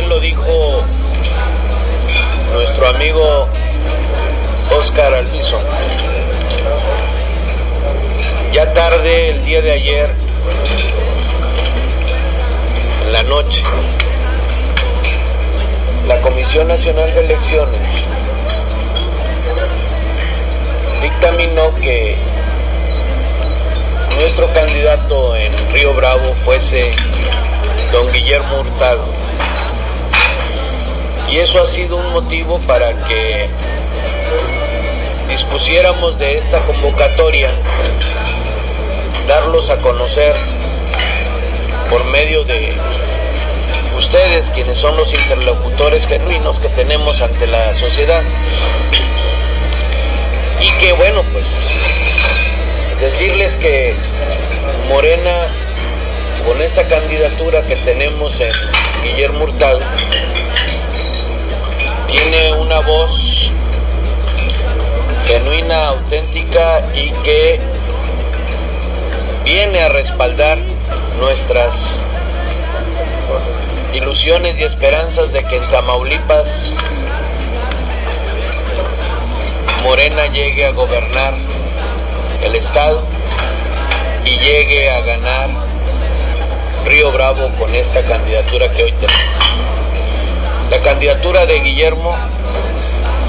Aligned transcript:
lo 0.00 0.20
dijo 0.20 0.82
nuestro 2.54 2.88
amigo 2.88 3.46
Oscar 4.74 5.12
Alviso. 5.12 5.58
Ya 8.52 8.72
tarde 8.72 9.30
el 9.30 9.44
día 9.44 9.60
de 9.60 9.72
ayer, 9.72 10.10
en 13.04 13.12
la 13.12 13.22
noche, 13.24 13.62
la 16.08 16.18
Comisión 16.22 16.68
Nacional 16.68 17.12
de 17.12 17.20
Elecciones 17.20 17.88
dictaminó 21.02 21.74
que 21.76 22.16
nuestro 24.16 24.46
candidato 24.54 25.36
en 25.36 25.52
Río 25.72 25.92
Bravo 25.92 26.32
fuese 26.44 26.92
don 27.92 28.10
Guillermo 28.10 28.60
Hurtado. 28.60 29.21
Y 31.32 31.38
eso 31.38 31.62
ha 31.62 31.66
sido 31.66 31.96
un 31.96 32.12
motivo 32.12 32.58
para 32.66 32.92
que 33.06 33.48
dispusiéramos 35.30 36.18
de 36.18 36.36
esta 36.36 36.62
convocatoria, 36.66 37.50
darlos 39.26 39.70
a 39.70 39.78
conocer 39.78 40.36
por 41.88 42.04
medio 42.04 42.44
de 42.44 42.74
ustedes, 43.96 44.50
quienes 44.50 44.76
son 44.76 44.94
los 44.98 45.14
interlocutores 45.14 46.06
genuinos 46.06 46.60
que 46.60 46.68
tenemos 46.68 47.22
ante 47.22 47.46
la 47.46 47.72
sociedad. 47.76 48.22
Y 50.60 50.70
que 50.72 50.92
bueno, 50.92 51.22
pues 51.32 51.46
decirles 53.00 53.56
que 53.56 53.94
Morena, 54.90 55.46
con 56.46 56.60
esta 56.60 56.86
candidatura 56.86 57.62
que 57.62 57.76
tenemos 57.76 58.38
en 58.38 58.52
Guillermo 59.02 59.44
Hurtado, 59.44 59.80
tiene 62.12 62.52
una 62.52 62.80
voz 62.80 63.50
genuina, 65.26 65.88
auténtica 65.88 66.82
y 66.94 67.10
que 67.24 67.58
viene 69.44 69.80
a 69.80 69.88
respaldar 69.88 70.58
nuestras 71.18 71.96
ilusiones 73.94 74.58
y 74.58 74.64
esperanzas 74.64 75.32
de 75.32 75.42
que 75.44 75.56
en 75.56 75.70
Tamaulipas 75.70 76.74
Morena 79.82 80.26
llegue 80.26 80.66
a 80.66 80.70
gobernar 80.72 81.32
el 82.42 82.54
estado 82.54 83.06
y 84.26 84.36
llegue 84.36 84.90
a 84.90 85.00
ganar 85.00 85.50
Río 86.84 87.10
Bravo 87.10 87.50
con 87.58 87.74
esta 87.74 88.02
candidatura 88.02 88.70
que 88.70 88.84
hoy 88.84 88.92
tenemos. 88.92 89.81
La 90.72 90.80
candidatura 90.80 91.44
de 91.44 91.60
Guillermo 91.60 92.16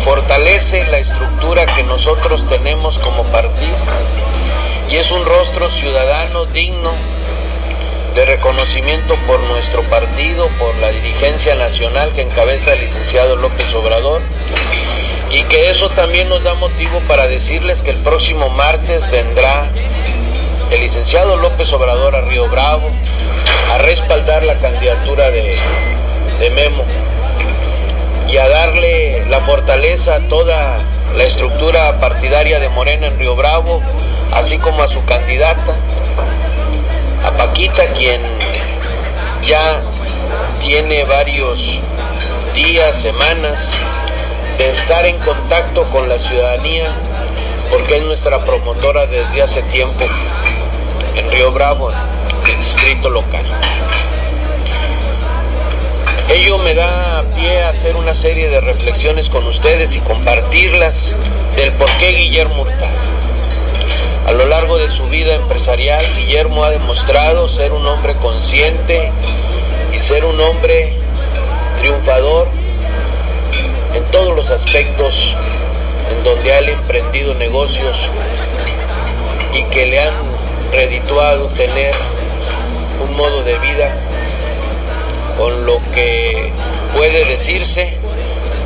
fortalece 0.06 0.86
la 0.86 1.00
estructura 1.00 1.66
que 1.66 1.84
nosotros 1.84 2.48
tenemos 2.48 3.00
como 3.00 3.26
partido 3.26 3.76
y 4.90 4.96
es 4.96 5.12
un 5.12 5.26
rostro 5.26 5.70
ciudadano 5.70 6.46
digno 6.46 6.94
de 8.16 8.24
reconocimiento 8.24 9.18
por 9.28 9.42
nuestro 9.42 9.82
partido, 9.84 10.48
por 10.58 10.74
la 10.78 10.92
dirigencia 10.92 11.56
nacional 11.56 12.14
que 12.14 12.22
encabeza 12.22 12.76
el 12.76 12.80
licenciado 12.80 13.36
López 13.36 13.76
Obrador 13.76 14.22
y 15.30 15.44
que 15.44 15.70
eso 15.70 15.90
también 15.90 16.30
nos 16.30 16.44
da 16.44 16.54
motivo 16.54 17.02
para 17.10 17.28
decirles 17.28 17.82
que 17.82 17.92
el 17.92 17.98
próximo 17.98 18.52
martes 18.52 19.12
vendrá 19.12 19.70
el 20.72 20.80
licenciado 20.80 21.36
López 21.36 21.74
Obrador 21.74 22.16
a 22.16 22.22
Río 22.22 22.48
Bravo 22.48 22.90
a 23.70 23.80
respaldar 23.80 24.46
la 24.46 24.56
candidatura 24.60 25.30
de, 25.30 25.58
de 26.40 26.50
Memo 26.52 26.86
y 28.28 28.38
a 28.38 28.48
darle 28.48 29.26
la 29.28 29.42
fortaleza 29.42 30.16
a 30.16 30.20
toda 30.28 30.78
la 31.16 31.24
estructura 31.24 32.00
partidaria 32.00 32.60
de 32.60 32.70
Morena 32.70 33.08
en 33.08 33.18
Río 33.20 33.36
Bravo, 33.36 33.82
así 34.34 34.58
como 34.58 34.82
a 34.84 34.88
su 34.88 35.04
candidata, 35.06 35.76
a 37.26 37.32
Paquita, 37.32 37.86
quien 37.94 38.22
ya 39.44 39.82
tiene 40.60 41.04
varios 41.04 41.82
días, 42.54 42.96
semanas 43.02 43.74
de 44.58 44.70
estar 44.70 45.06
en 45.06 45.18
contacto 45.20 45.84
con 45.92 46.08
la 46.08 46.20
ciudadanía, 46.20 46.92
porque 47.70 47.98
es 47.98 48.04
nuestra 48.04 48.44
promotora 48.46 49.06
desde 49.06 49.42
hace 49.42 49.62
tiempo 49.64 50.06
en 51.16 51.32
Río 51.32 51.52
Bravo, 51.52 51.92
el 52.48 52.60
distrito 52.60 53.10
local. 53.10 53.46
Ello 56.30 56.58
me 56.58 56.74
da 56.74 57.24
pie 57.36 57.64
a 57.64 57.70
hacer 57.70 57.96
una 57.96 58.16
serie 58.16 58.50
de 58.50 58.62
reflexiones 58.62 59.30
con 59.30 59.46
ustedes 59.46 59.96
y 59.96 60.00
compartirlas 60.00 61.16
del 61.56 61.74
por 61.74 61.90
qué 61.98 62.12
Guillermo 62.12 62.62
Hurtado. 62.62 62.98
A 64.26 64.32
lo 64.32 64.46
largo 64.48 64.78
de 64.78 64.90
su 64.90 65.04
vida 65.08 65.36
empresarial, 65.36 66.16
Guillermo 66.16 66.64
ha 66.64 66.72
demostrado 66.72 67.50
ser 67.50 67.74
un 67.74 67.86
hombre 67.86 68.16
consciente 68.16 69.12
y 69.94 70.00
ser 70.00 70.24
un 70.24 70.40
hombre 70.40 70.94
triunfador 71.80 72.48
en 73.94 74.04
todos 74.06 74.34
los 74.36 74.50
aspectos 74.50 75.36
en 76.10 76.24
donde 76.24 76.54
ha 76.54 76.60
emprendido 76.60 77.36
negocios 77.36 78.10
y 79.54 79.64
que 79.66 79.86
le 79.86 80.00
han 80.00 80.14
redituado 80.72 81.48
tener 81.50 81.94
un 83.02 83.16
modo 83.16 83.44
de 83.44 83.58
vida 83.60 83.94
con 85.38 85.66
lo 85.66 85.80
que 85.94 86.52
puede 86.96 87.26
decirse 87.26 87.98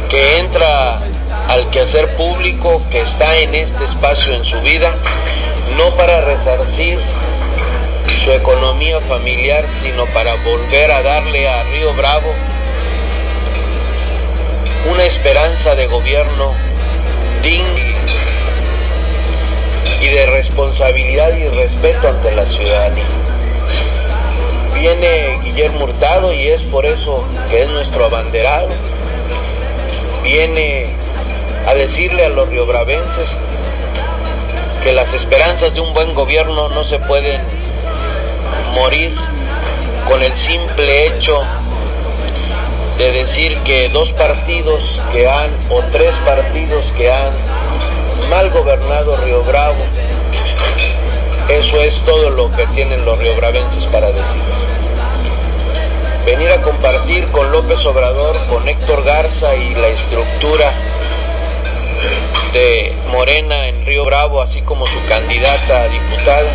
que 0.10 0.40
entra 0.40 1.00
al 1.48 1.70
quehacer 1.70 2.08
público 2.16 2.82
que 2.92 3.02
está 3.02 3.38
en 3.38 3.56
este 3.56 3.86
espacio 3.86 4.34
en 4.34 4.46
su 4.46 4.60
vida, 4.62 4.94
no 5.78 5.96
para 5.96 6.22
resarcir 6.22 7.00
su 8.24 8.32
economía 8.32 9.00
familiar, 9.02 9.66
sino 9.82 10.06
para 10.08 10.34
volver 10.44 10.92
a 10.92 11.02
darle 11.02 11.48
a 11.48 11.64
Río 11.64 11.94
Bravo 11.94 12.34
una 14.92 15.04
esperanza 15.04 15.76
de 15.76 15.88
gobierno 15.88 16.54
digno 17.44 17.78
y 20.02 20.08
de 20.08 20.26
responsabilidad 20.28 21.36
y 21.36 21.48
respeto 21.48 22.08
ante 22.08 22.32
la 22.32 22.46
ciudadanía. 22.46 23.06
Viene 24.74 25.37
Guillermo 25.58 26.32
y 26.34 26.50
es 26.50 26.62
por 26.62 26.86
eso 26.86 27.28
que 27.50 27.64
es 27.64 27.70
nuestro 27.70 28.06
abanderado. 28.06 28.68
Viene 30.22 30.94
a 31.66 31.74
decirle 31.74 32.26
a 32.26 32.30
los 32.30 32.48
riobravenses 32.48 33.36
que 34.84 34.94
las 34.94 35.16
esperanzas 35.16 35.74
de 35.74 35.82
un 35.82 35.96
buen 35.96 36.14
gobierno 36.14 36.70
no 36.70 36.84
se 36.84 37.00
pueden 37.00 37.42
morir 38.76 39.16
con 40.08 40.22
el 40.22 40.38
simple 40.38 41.08
hecho 41.08 41.40
de 43.00 43.12
decir 43.14 43.58
que 43.62 43.90
dos 43.90 44.12
partidos 44.12 45.02
que 45.12 45.28
han, 45.28 45.50
o 45.72 45.82
tres 45.92 46.14
partidos 46.24 46.94
que 46.96 47.12
han 47.12 47.32
mal 48.30 48.52
gobernado 48.52 49.18
Río 49.18 49.42
Bravo, 49.42 49.84
eso 51.50 51.82
es 51.82 52.00
todo 52.02 52.30
lo 52.30 52.52
que 52.52 52.68
tienen 52.68 53.04
los 53.04 53.18
riobravenses 53.18 53.88
para 53.88 54.12
decir. 54.12 54.67
Venir 56.28 56.52
a 56.52 56.62
compartir 56.62 57.26
con 57.28 57.54
López 57.54 57.86
Obrador, 57.86 58.36
con 58.48 58.68
Héctor 58.68 59.06
Garza 59.06 59.56
y 59.56 59.74
la 59.76 59.88
estructura 59.88 60.74
de 62.52 62.94
Morena 63.08 63.70
en 63.70 63.86
Río 63.86 64.04
Bravo, 64.04 64.42
así 64.42 64.62
como 64.62 64.88
su 64.88 65.02
candidata 65.08 65.84
a 65.84 65.88
diputada, 65.88 66.50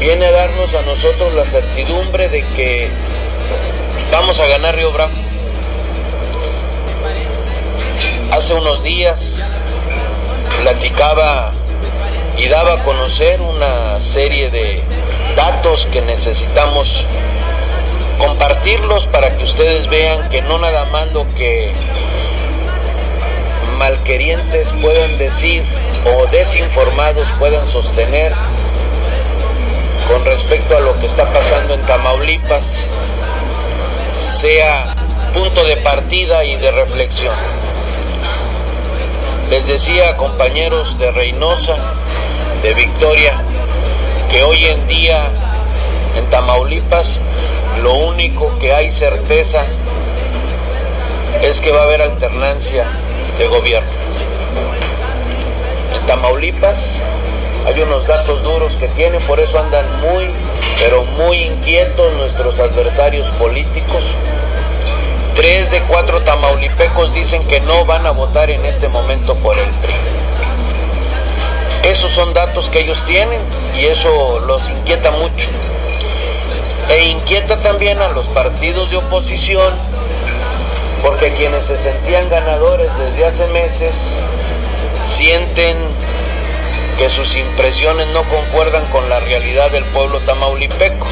viene 0.00 0.26
a 0.26 0.32
darnos 0.32 0.74
a 0.74 0.82
nosotros 0.82 1.32
la 1.34 1.44
certidumbre 1.44 2.28
de 2.28 2.42
que 2.56 2.88
vamos 4.10 4.40
a 4.40 4.46
ganar 4.46 4.74
Río 4.74 4.90
Bravo. 4.90 5.12
Hace 8.32 8.54
unos 8.54 8.82
días 8.82 9.44
platicaba 10.60 11.52
y 12.36 12.48
daba 12.48 12.80
a 12.80 12.82
conocer 12.82 13.40
una 13.40 14.00
serie 14.00 14.50
de 14.50 14.82
datos 15.36 15.86
que 15.86 16.00
necesitamos 16.00 17.06
compartirlos 18.18 19.06
para 19.06 19.36
que 19.36 19.44
ustedes 19.44 19.88
vean 19.88 20.28
que 20.28 20.42
no 20.42 20.58
nada 20.58 20.84
más 20.86 21.12
lo 21.12 21.26
que 21.34 21.72
malquerientes 23.78 24.68
puedan 24.80 25.18
decir 25.18 25.62
o 26.04 26.26
desinformados 26.26 27.28
puedan 27.38 27.66
sostener 27.68 28.32
con 30.08 30.24
respecto 30.24 30.76
a 30.76 30.80
lo 30.80 30.98
que 30.98 31.06
está 31.06 31.30
pasando 31.32 31.74
en 31.74 31.82
Tamaulipas 31.82 32.86
sea 34.40 34.94
punto 35.34 35.64
de 35.64 35.76
partida 35.78 36.44
y 36.44 36.56
de 36.56 36.70
reflexión. 36.70 37.34
Les 39.50 39.66
decía 39.66 40.16
compañeros 40.16 40.98
de 40.98 41.10
Reynosa, 41.10 41.76
de 42.62 42.74
Victoria, 42.74 43.34
que 44.30 44.42
hoy 44.42 44.64
en 44.66 44.86
día 44.86 45.28
en 46.16 46.28
Tamaulipas 46.30 47.20
lo 47.82 47.94
único 47.94 48.58
que 48.58 48.72
hay 48.72 48.90
certeza 48.90 49.64
es 51.42 51.60
que 51.60 51.70
va 51.70 51.80
a 51.80 51.84
haber 51.84 52.02
alternancia 52.02 52.86
de 53.38 53.46
gobierno. 53.46 53.90
En 55.94 56.06
Tamaulipas 56.06 57.00
hay 57.66 57.80
unos 57.80 58.06
datos 58.06 58.42
duros 58.42 58.76
que 58.76 58.88
tienen, 58.88 59.20
por 59.22 59.40
eso 59.40 59.58
andan 59.58 59.84
muy, 60.00 60.30
pero 60.78 61.02
muy 61.04 61.38
inquietos 61.38 62.14
nuestros 62.14 62.58
adversarios 62.58 63.28
políticos. 63.36 64.04
Tres 65.34 65.70
de 65.70 65.82
cuatro 65.82 66.22
tamaulipecos 66.22 67.12
dicen 67.12 67.46
que 67.46 67.60
no 67.60 67.84
van 67.84 68.06
a 68.06 68.10
votar 68.10 68.50
en 68.50 68.64
este 68.64 68.88
momento 68.88 69.34
por 69.36 69.58
el 69.58 69.68
PRI. 69.68 69.94
Esos 71.90 72.10
son 72.12 72.32
datos 72.32 72.70
que 72.70 72.80
ellos 72.80 73.04
tienen 73.04 73.40
y 73.78 73.86
eso 73.86 74.40
los 74.40 74.68
inquieta 74.70 75.10
mucho. 75.10 75.50
E 76.88 77.04
inquieta 77.04 77.58
también 77.60 78.00
a 78.00 78.08
los 78.08 78.26
partidos 78.28 78.90
de 78.90 78.96
oposición 78.96 79.74
porque 81.02 81.32
quienes 81.32 81.66
se 81.66 81.76
sentían 81.78 82.28
ganadores 82.28 82.88
desde 82.98 83.26
hace 83.26 83.46
meses 83.48 83.92
sienten 85.06 85.76
que 86.98 87.08
sus 87.10 87.36
impresiones 87.36 88.06
no 88.08 88.22
concuerdan 88.24 88.84
con 88.86 89.08
la 89.08 89.20
realidad 89.20 89.70
del 89.70 89.84
pueblo 89.86 90.20
tamaulipeco. 90.20 91.06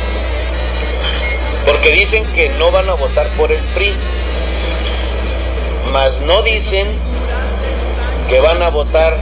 Porque 1.66 1.90
dicen 1.90 2.24
que 2.34 2.48
no 2.50 2.70
van 2.70 2.88
a 2.88 2.94
votar 2.94 3.28
por 3.36 3.52
el 3.52 3.62
PRI, 3.74 3.94
mas 5.92 6.20
no 6.22 6.42
dicen 6.42 6.86
que 8.28 8.40
van 8.40 8.62
a 8.62 8.70
votar 8.70 9.16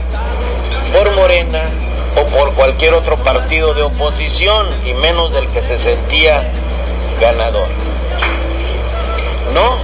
por 0.93 1.11
Morena 1.11 1.63
o 2.15 2.25
por 2.25 2.53
cualquier 2.53 2.93
otro 2.93 3.17
partido 3.17 3.73
de 3.73 3.83
oposición 3.83 4.67
y 4.85 4.93
menos 4.93 5.33
del 5.33 5.47
que 5.47 5.63
se 5.63 5.77
sentía 5.77 6.51
ganador. 7.19 7.67
No, 9.53 9.77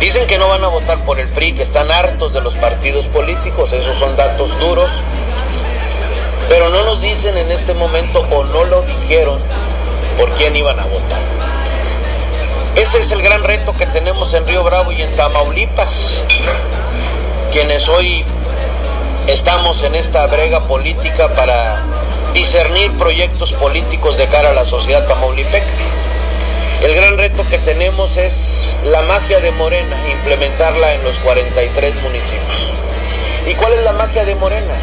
dicen 0.00 0.26
que 0.26 0.38
no 0.38 0.48
van 0.48 0.64
a 0.64 0.68
votar 0.68 0.98
por 1.04 1.20
el 1.20 1.28
PRI, 1.28 1.52
que 1.52 1.62
están 1.62 1.90
hartos 1.90 2.32
de 2.32 2.40
los 2.40 2.54
partidos 2.54 3.06
políticos, 3.06 3.72
esos 3.72 3.98
son 3.98 4.16
datos 4.16 4.58
duros, 4.58 4.90
pero 6.48 6.68
no 6.70 6.84
nos 6.84 7.00
dicen 7.00 7.36
en 7.36 7.50
este 7.50 7.74
momento 7.74 8.20
o 8.30 8.44
no 8.44 8.64
lo 8.64 8.82
dijeron 8.82 9.38
por 10.18 10.30
quién 10.32 10.56
iban 10.56 10.78
a 10.78 10.84
votar. 10.84 11.20
Ese 12.76 12.98
es 12.98 13.10
el 13.10 13.22
gran 13.22 13.42
reto 13.42 13.72
que 13.72 13.86
tenemos 13.86 14.34
en 14.34 14.46
Río 14.46 14.62
Bravo 14.62 14.92
y 14.92 15.00
en 15.00 15.14
Tamaulipas, 15.16 16.22
quienes 17.50 17.88
hoy 17.88 18.24
estamos 19.26 19.82
en 19.82 19.94
esta 19.94 20.26
brega 20.26 20.66
política 20.66 21.28
para 21.32 21.82
discernir 22.32 22.92
proyectos 22.98 23.52
políticos 23.54 24.16
de 24.16 24.26
cara 24.28 24.50
a 24.50 24.54
la 24.54 24.64
sociedad 24.64 25.06
tamaulipeca. 25.06 25.66
El 26.82 26.94
gran 26.94 27.18
reto 27.18 27.44
que 27.48 27.58
tenemos 27.58 28.16
es 28.16 28.76
la 28.84 29.02
magia 29.02 29.40
de 29.40 29.50
Morena, 29.52 29.96
implementarla 30.10 30.94
en 30.94 31.02
los 31.02 31.18
43 31.20 32.02
municipios. 32.02 32.68
¿Y 33.46 33.54
cuál 33.54 33.72
es 33.72 33.82
la 33.82 33.92
magia 33.92 34.24
de 34.24 34.34
Morena? 34.34 34.74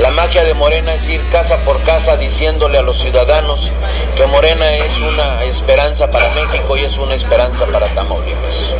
La 0.00 0.10
magia 0.10 0.44
de 0.44 0.54
Morena 0.54 0.94
es 0.94 1.08
ir 1.08 1.20
casa 1.30 1.58
por 1.58 1.82
casa 1.82 2.16
diciéndole 2.16 2.78
a 2.78 2.82
los 2.82 3.00
ciudadanos 3.00 3.72
que 4.16 4.26
Morena 4.26 4.70
es 4.70 4.98
una 5.00 5.44
esperanza 5.44 6.10
para 6.10 6.30
México 6.30 6.76
y 6.76 6.84
es 6.84 6.96
una 6.98 7.14
esperanza 7.14 7.66
para 7.66 7.86
Tamaulipas. 7.88 8.74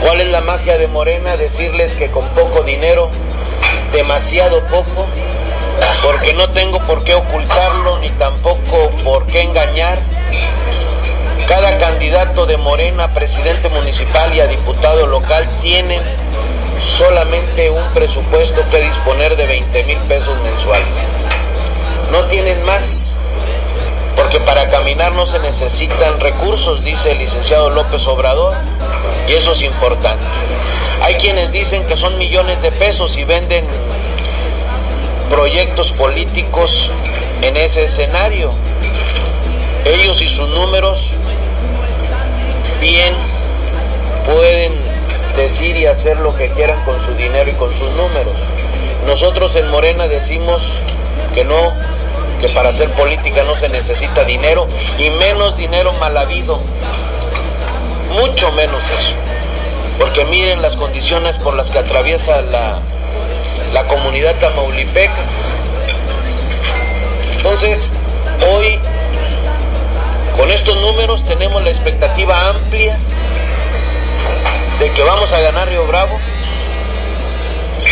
¿Cuál 0.00 0.20
es 0.20 0.28
la 0.28 0.40
magia 0.40 0.78
de 0.78 0.86
Morena? 0.86 1.36
Decirles 1.36 1.94
que 1.96 2.10
con 2.10 2.28
poco 2.28 2.62
dinero, 2.62 3.10
demasiado 3.92 4.64
poco, 4.66 5.06
porque 6.02 6.34
no 6.34 6.50
tengo 6.50 6.78
por 6.80 7.04
qué 7.04 7.14
ocultarlo 7.14 7.98
ni 7.98 8.10
tampoco 8.10 8.90
por 9.04 9.26
qué 9.26 9.42
engañar. 9.42 9.98
Cada 11.46 11.78
candidato 11.78 12.46
de 12.46 12.56
Morena, 12.56 13.08
presidente 13.14 13.68
municipal 13.68 14.34
y 14.34 14.40
a 14.40 14.46
diputado 14.46 15.06
local 15.06 15.48
tienen 15.60 16.02
solamente 16.80 17.70
un 17.70 17.88
presupuesto 17.90 18.60
que 18.70 18.82
disponer 18.82 19.36
de 19.36 19.46
20 19.46 19.84
mil 19.84 19.98
pesos 20.00 20.38
mensuales. 20.42 20.88
No 22.12 22.24
tienen 22.26 22.62
más, 22.64 23.14
porque 24.16 24.40
para 24.40 24.68
caminar 24.68 25.12
no 25.12 25.26
se 25.26 25.38
necesitan 25.38 26.20
recursos, 26.20 26.84
dice 26.84 27.12
el 27.12 27.18
licenciado 27.18 27.70
López 27.70 28.06
Obrador, 28.06 28.54
y 29.26 29.32
eso 29.32 29.52
es 29.52 29.62
importante. 29.62 30.24
Hay 31.08 31.14
quienes 31.14 31.50
dicen 31.52 31.86
que 31.86 31.96
son 31.96 32.18
millones 32.18 32.60
de 32.60 32.70
pesos 32.70 33.16
y 33.16 33.24
venden 33.24 33.64
proyectos 35.30 35.90
políticos 35.92 36.90
en 37.40 37.56
ese 37.56 37.84
escenario. 37.84 38.50
Ellos 39.86 40.20
y 40.20 40.28
sus 40.28 40.50
números 40.50 41.10
bien 42.82 43.14
pueden 44.26 44.74
decir 45.34 45.78
y 45.78 45.86
hacer 45.86 46.18
lo 46.18 46.36
que 46.36 46.50
quieran 46.50 46.84
con 46.84 47.02
su 47.06 47.14
dinero 47.14 47.48
y 47.48 47.54
con 47.54 47.74
sus 47.74 47.90
números. 47.92 48.34
Nosotros 49.06 49.56
en 49.56 49.70
Morena 49.70 50.08
decimos 50.08 50.60
que 51.34 51.42
no, 51.42 51.72
que 52.38 52.50
para 52.50 52.68
hacer 52.68 52.90
política 52.90 53.44
no 53.44 53.56
se 53.56 53.70
necesita 53.70 54.24
dinero 54.24 54.68
y 54.98 55.08
menos 55.08 55.56
dinero 55.56 55.94
mal 55.94 56.14
habido. 56.18 56.60
Mucho 58.10 58.52
menos 58.52 58.82
eso. 58.82 59.37
Porque 59.98 60.24
miren 60.24 60.62
las 60.62 60.76
condiciones 60.76 61.36
por 61.38 61.54
las 61.54 61.70
que 61.70 61.78
atraviesa 61.78 62.42
la, 62.42 62.80
la 63.72 63.86
comunidad 63.88 64.34
tamaulipeca. 64.36 65.24
Entonces, 67.36 67.92
hoy 68.52 68.78
con 70.36 70.50
estos 70.50 70.76
números 70.76 71.24
tenemos 71.24 71.62
la 71.62 71.70
expectativa 71.70 72.48
amplia 72.48 72.98
de 74.78 74.90
que 74.90 75.02
vamos 75.02 75.32
a 75.32 75.40
ganar 75.40 75.68
Río 75.68 75.86
Bravo 75.86 76.18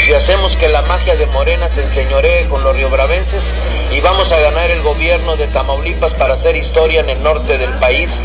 si 0.07 0.15
hacemos 0.15 0.57
que 0.57 0.69
la 0.69 0.83
magia 0.83 1.17
de 1.17 1.27
Morena 1.27 1.69
se 1.69 1.83
enseñoree 1.83 2.47
con 2.47 2.63
los 2.63 2.77
riobravenses 2.77 3.53
y 3.91 4.01
vamos 4.01 4.31
a 4.31 4.39
ganar 4.39 4.71
el 4.71 4.81
gobierno 4.81 5.37
de 5.37 5.49
Tamaulipas 5.49 6.15
para 6.15 6.35
hacer 6.35 6.55
historia 6.55 7.01
en 7.01 7.11
el 7.11 7.21
norte 7.25 7.59
del 7.59 7.73
país, 7.81 8.23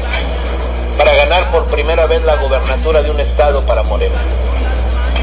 para 0.98 1.16
ganar 1.16 1.52
por 1.52 1.66
primera 1.68 2.06
vez 2.06 2.22
la 2.24 2.36
gobernatura 2.36 3.02
de 3.02 3.12
un 3.12 3.20
estado 3.20 3.66
para 3.66 3.84
Morena. 3.84 4.16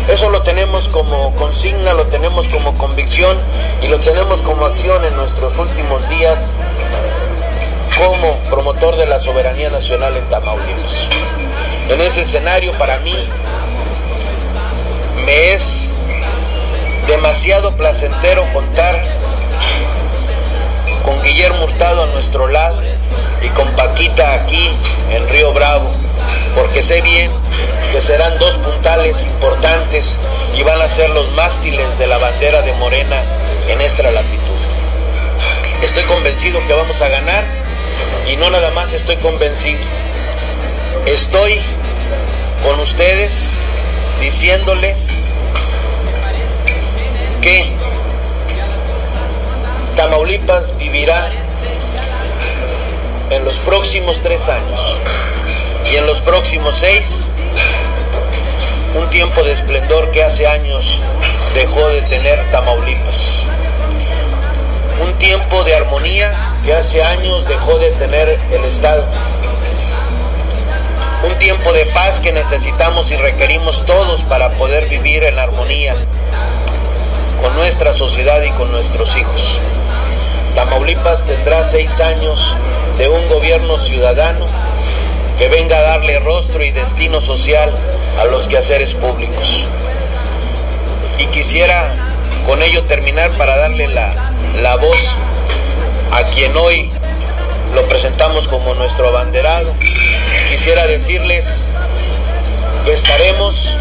Eso 0.08 0.30
lo 0.30 0.42
tenemos 0.42 0.88
como 0.88 1.34
consigna, 1.34 1.92
lo 1.92 2.06
tenemos 2.06 2.48
como 2.48 2.72
convicción 2.78 3.36
y 3.82 3.88
lo 3.88 3.98
tenemos 4.00 4.40
como 4.42 4.64
acción 4.64 5.04
en 5.04 5.14
nuestros 5.16 5.56
últimos 5.58 6.08
días 6.08 6.52
como 7.98 8.38
promotor 8.48 8.96
de 8.96 9.06
la 9.06 9.20
soberanía 9.20 9.70
nacional 9.70 10.16
en 10.16 10.24
Tamaulipas. 10.28 11.08
En 11.90 12.00
ese 12.00 12.22
escenario 12.22 12.72
para 12.74 12.98
mí 13.00 13.28
me 15.26 15.52
es 15.52 15.90
demasiado 17.06 17.76
placentero 17.76 18.44
contar 18.52 19.02
con 21.04 21.22
Guillermo 21.22 21.64
Hurtado 21.64 22.04
a 22.04 22.06
nuestro 22.06 22.48
lado 22.48 22.80
y 23.42 23.48
con 23.50 23.70
Paquita 23.72 24.34
aquí 24.34 24.68
en 25.10 25.28
Río 25.28 25.52
Bravo, 25.52 25.90
porque 26.54 26.82
sé 26.82 27.00
bien 27.00 27.30
que 27.92 28.02
serán 28.02 28.38
dos 28.38 28.56
puntales 28.58 29.22
importantes 29.22 30.18
y 30.56 30.62
van 30.62 30.80
a 30.82 30.88
ser 30.88 31.10
los 31.10 31.30
mástiles 31.32 31.98
de 31.98 32.06
la 32.06 32.18
bandera 32.18 32.62
de 32.62 32.72
Morena 32.74 33.22
en 33.68 33.80
esta 33.80 34.10
latitud. 34.10 34.58
Estoy 35.82 36.04
convencido 36.04 36.60
que 36.66 36.74
vamos 36.74 37.00
a 37.00 37.08
ganar 37.08 37.44
y 38.26 38.36
no 38.36 38.50
nada 38.50 38.70
más 38.70 38.92
estoy 38.92 39.16
convencido. 39.16 39.80
Estoy 41.06 41.60
con 42.62 42.80
ustedes 42.80 43.54
diciéndoles 44.20 45.24
que 47.40 47.72
Tamaulipas 49.96 50.76
vivirá 50.76 51.30
en 53.38 53.44
los 53.44 53.58
próximos 53.60 54.20
tres 54.20 54.48
años 54.48 54.80
y 55.90 55.96
en 55.96 56.06
los 56.06 56.20
próximos 56.20 56.76
seis 56.76 57.32
un 58.96 59.08
tiempo 59.10 59.44
de 59.44 59.52
esplendor 59.52 60.10
que 60.10 60.24
hace 60.24 60.46
años 60.46 61.00
dejó 61.54 61.88
de 61.88 62.02
tener 62.02 62.44
Tamaulipas. 62.50 63.46
Un 65.00 65.12
tiempo 65.18 65.62
de 65.62 65.76
armonía 65.76 66.32
que 66.64 66.74
hace 66.74 67.02
años 67.02 67.46
dejó 67.46 67.78
de 67.78 67.92
tener 67.92 68.40
el 68.50 68.64
Estado. 68.64 69.06
Un 71.24 71.38
tiempo 71.38 71.72
de 71.72 71.86
paz 71.86 72.18
que 72.18 72.32
necesitamos 72.32 73.12
y 73.12 73.16
requerimos 73.16 73.86
todos 73.86 74.22
para 74.24 74.50
poder 74.50 74.88
vivir 74.88 75.22
en 75.22 75.38
armonía 75.38 75.94
con 77.40 77.54
nuestra 77.54 77.92
sociedad 77.92 78.42
y 78.42 78.50
con 78.50 78.72
nuestros 78.72 79.16
hijos. 79.16 79.60
Tamaulipas 80.56 81.24
tendrá 81.24 81.62
seis 81.62 82.00
años 82.00 82.56
de 82.98 83.08
un 83.08 83.28
gobierno 83.28 83.78
ciudadano 83.78 84.46
que 85.38 85.48
venga 85.48 85.78
a 85.78 85.82
darle 85.82 86.18
rostro 86.18 86.64
y 86.64 86.72
destino 86.72 87.20
social 87.20 87.72
a 88.20 88.24
los 88.24 88.48
quehaceres 88.48 88.94
públicos. 88.94 89.64
Y 91.16 91.26
quisiera 91.26 91.94
con 92.44 92.60
ello 92.60 92.82
terminar 92.84 93.30
para 93.38 93.56
darle 93.56 93.86
la, 93.86 94.32
la 94.60 94.76
voz 94.76 94.98
a 96.10 96.24
quien 96.24 96.56
hoy 96.56 96.90
lo 97.74 97.86
presentamos 97.86 98.48
como 98.48 98.74
nuestro 98.74 99.08
abanderado. 99.08 99.72
Quisiera 100.50 100.86
decirles 100.88 101.64
que 102.84 102.94
estaremos 102.94 103.76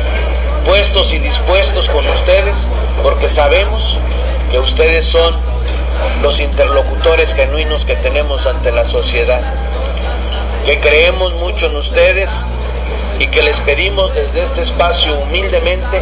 puestos 0.65 1.11
y 1.11 1.17
dispuestos 1.17 1.89
con 1.89 2.07
ustedes 2.07 2.55
porque 3.01 3.29
sabemos 3.29 3.97
que 4.51 4.59
ustedes 4.59 5.05
son 5.05 5.46
los 6.21 6.39
interlocutores 6.39 7.33
genuinos 7.33 7.85
que 7.85 7.95
tenemos 7.95 8.45
ante 8.45 8.71
la 8.71 8.85
sociedad, 8.85 9.41
que 10.65 10.79
creemos 10.79 11.33
mucho 11.33 11.67
en 11.67 11.75
ustedes 11.75 12.45
y 13.19 13.27
que 13.27 13.43
les 13.43 13.59
pedimos 13.61 14.13
desde 14.13 14.43
este 14.43 14.61
espacio 14.61 15.17
humildemente 15.17 16.01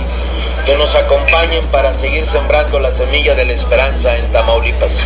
que 0.65 0.75
nos 0.75 0.95
acompañen 0.95 1.63
para 1.67 1.93
seguir 1.93 2.25
sembrando 2.25 2.79
la 2.79 2.91
semilla 2.91 3.35
de 3.35 3.45
la 3.45 3.53
esperanza 3.53 4.17
en 4.17 4.31
Tamaulipas. 4.31 5.05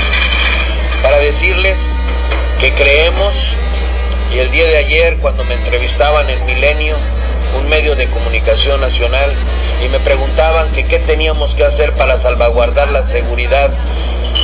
Para 1.03 1.17
decirles 1.17 1.93
que 2.62 2.72
creemos, 2.74 3.36
y 4.34 4.39
el 4.39 4.51
día 4.51 4.67
de 4.67 4.77
ayer 4.77 5.17
cuando 5.17 5.43
me 5.43 5.55
entrevistaban 5.55 6.29
en 6.29 6.46
Milenio, 6.46 6.96
un 7.58 7.67
medio 7.67 7.96
de 7.96 8.08
comunicación 8.08 8.79
nacional, 8.79 9.34
y 9.84 9.89
me 9.89 10.00
preguntaban 10.00 10.72
que 10.72 10.86
qué 10.86 11.00
teníamos 11.00 11.55
que 11.55 11.65
hacer 11.65 11.93
para 11.93 12.17
salvaguardar 12.17 12.89
la 12.91 13.05
seguridad 13.05 13.72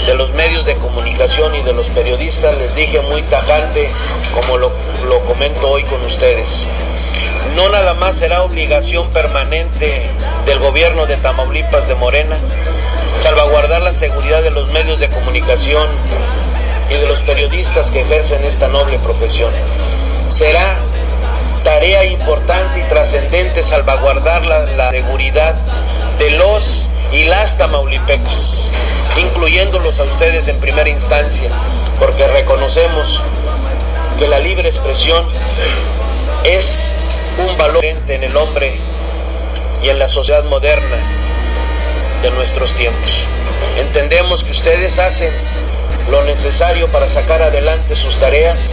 de 0.05 0.15
los 0.15 0.31
medios 0.33 0.65
de 0.65 0.75
comunicación 0.75 1.55
y 1.55 1.61
de 1.61 1.73
los 1.73 1.87
periodistas, 1.87 2.57
les 2.57 2.75
dije 2.75 3.01
muy 3.01 3.23
tajante, 3.23 3.89
como 4.33 4.57
lo, 4.57 4.71
lo 5.07 5.21
comento 5.21 5.69
hoy 5.69 5.83
con 5.83 6.01
ustedes 6.03 6.67
no 7.55 7.69
nada 7.69 7.93
más 7.93 8.17
será 8.17 8.43
obligación 8.43 9.09
permanente 9.11 10.03
del 10.45 10.59
gobierno 10.59 11.05
de 11.05 11.15
Tamaulipas 11.15 11.87
de 11.87 11.95
Morena 11.95 12.37
salvaguardar 13.19 13.81
la 13.81 13.93
seguridad 13.93 14.43
de 14.43 14.51
los 14.51 14.69
medios 14.71 14.99
de 14.99 15.09
comunicación 15.09 15.87
y 16.89 16.95
de 16.95 17.07
los 17.07 17.21
periodistas 17.21 17.89
que 17.91 18.01
ejercen 18.01 18.43
esta 18.43 18.67
noble 18.67 18.99
profesión. 18.99 19.51
Será 20.27 20.75
tarea 21.63 22.05
importante 22.05 22.79
y 22.79 22.83
trascendente 22.83 23.63
salvaguardar 23.63 24.45
la, 24.45 24.91
seguridad 24.91 25.55
de 26.19 26.31
los 26.31 26.89
y 27.15 27.23
las 27.23 27.57
tamaulipecas, 27.57 28.69
incluyéndolos 29.15 30.01
a 30.01 30.03
ustedes 30.03 30.49
en 30.49 30.59
primera 30.59 30.89
instancia, 30.89 31.49
porque 31.97 32.27
reconocemos 32.27 33.21
que 34.19 34.27
la 34.27 34.39
libre 34.39 34.67
expresión 34.67 35.25
es 36.43 36.83
un 37.37 37.57
valor 37.57 37.85
en 37.85 38.23
el 38.23 38.35
hombre 38.35 38.77
y 39.81 39.87
en 39.87 39.97
la 39.97 40.09
sociedad 40.09 40.43
moderna 40.43 40.97
de 42.21 42.31
nuestros 42.31 42.73
tiempos. 42.75 43.25
Entendemos 43.77 44.43
que 44.43 44.51
ustedes 44.51 44.99
hacen 44.99 45.31
lo 46.09 46.21
necesario 46.25 46.87
para 46.89 47.07
sacar 47.07 47.41
adelante 47.41 47.95
sus 47.95 48.17
tareas 48.17 48.71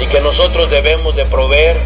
y 0.00 0.06
que 0.06 0.20
nosotros 0.20 0.70
debemos 0.70 1.16
de 1.16 1.26
proveer 1.26 1.76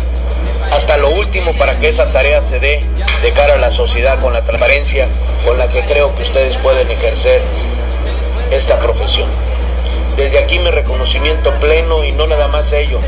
hasta 0.71 0.97
lo 0.97 1.11
último 1.11 1.53
para 1.55 1.79
que 1.79 1.89
esa 1.89 2.13
tarea 2.13 2.43
se 2.43 2.61
dé 2.61 2.85
de 3.23 3.33
cara 3.33 3.55
a 3.55 3.59
la 3.59 3.71
sociedad 3.71 4.21
con 4.21 4.33
la 4.33 4.45
transparencia 4.45 5.09
con 5.45 5.59
la 5.59 5.69
que 5.69 5.83
creo 5.83 6.15
que 6.15 6.23
ustedes 6.23 6.57
pueden 6.59 6.91
ejercer 6.91 7.43
esta 8.51 8.79
profesión. 8.79 9.29
Desde 10.17 10.39
aquí 10.39 10.59
mi 10.59 10.71
reconocimiento 10.71 11.53
pleno 11.55 12.05
y 12.05 12.13
no 12.13 12.27
nada 12.27 12.49
más 12.49 12.73
ello, 12.73 13.01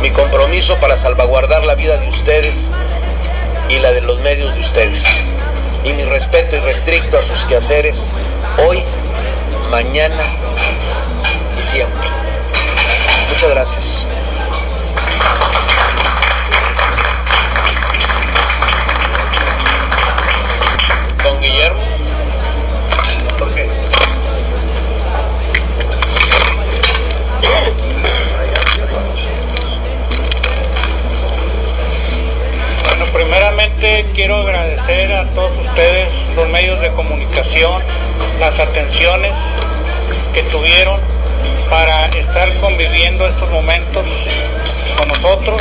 mi 0.00 0.10
compromiso 0.10 0.76
para 0.76 0.96
salvaguardar 0.96 1.64
la 1.64 1.74
vida 1.74 1.98
de 1.98 2.08
ustedes 2.08 2.70
y 3.68 3.78
la 3.78 3.92
de 3.92 4.00
los 4.00 4.20
medios 4.20 4.54
de 4.54 4.60
ustedes. 4.60 5.04
Y 5.84 5.92
mi 5.92 6.04
respeto 6.04 6.56
irrestricto 6.56 7.18
a 7.18 7.22
sus 7.22 7.44
quehaceres 7.44 8.10
hoy, 8.66 8.82
mañana 9.70 10.24
y 11.60 11.64
siempre. 11.64 12.08
Muchas 13.28 13.50
gracias. 13.50 14.06
Primeramente 33.18 34.06
quiero 34.14 34.36
agradecer 34.36 35.12
a 35.12 35.28
todos 35.30 35.50
ustedes, 35.66 36.12
los 36.36 36.48
medios 36.50 36.80
de 36.80 36.92
comunicación, 36.92 37.82
las 38.38 38.56
atenciones 38.60 39.32
que 40.32 40.44
tuvieron 40.44 41.00
para 41.68 42.06
estar 42.10 42.48
conviviendo 42.60 43.26
estos 43.26 43.50
momentos 43.50 44.04
con 44.96 45.08
nosotros 45.08 45.60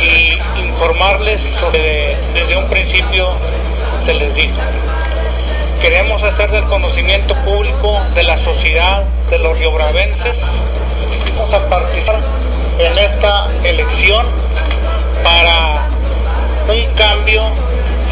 y 0.00 0.38
informarles 0.60 1.42
sobre, 1.58 2.16
desde 2.32 2.56
un 2.56 2.68
principio 2.68 3.32
se 4.04 4.14
les 4.14 4.32
dijo. 4.36 4.60
Queremos 5.82 6.22
hacer 6.22 6.48
del 6.52 6.64
conocimiento 6.66 7.34
público 7.44 8.00
de 8.14 8.22
la 8.22 8.38
sociedad 8.38 9.02
de 9.30 9.38
los 9.40 9.58
riobravenses. 9.58 10.38
Vamos 11.36 11.52
a 11.52 11.68
participar 11.68 12.20
en 12.78 12.96
esta 12.96 13.48
elección 13.64 14.26
para 15.24 15.97
un 16.76 16.94
cambio 16.94 17.42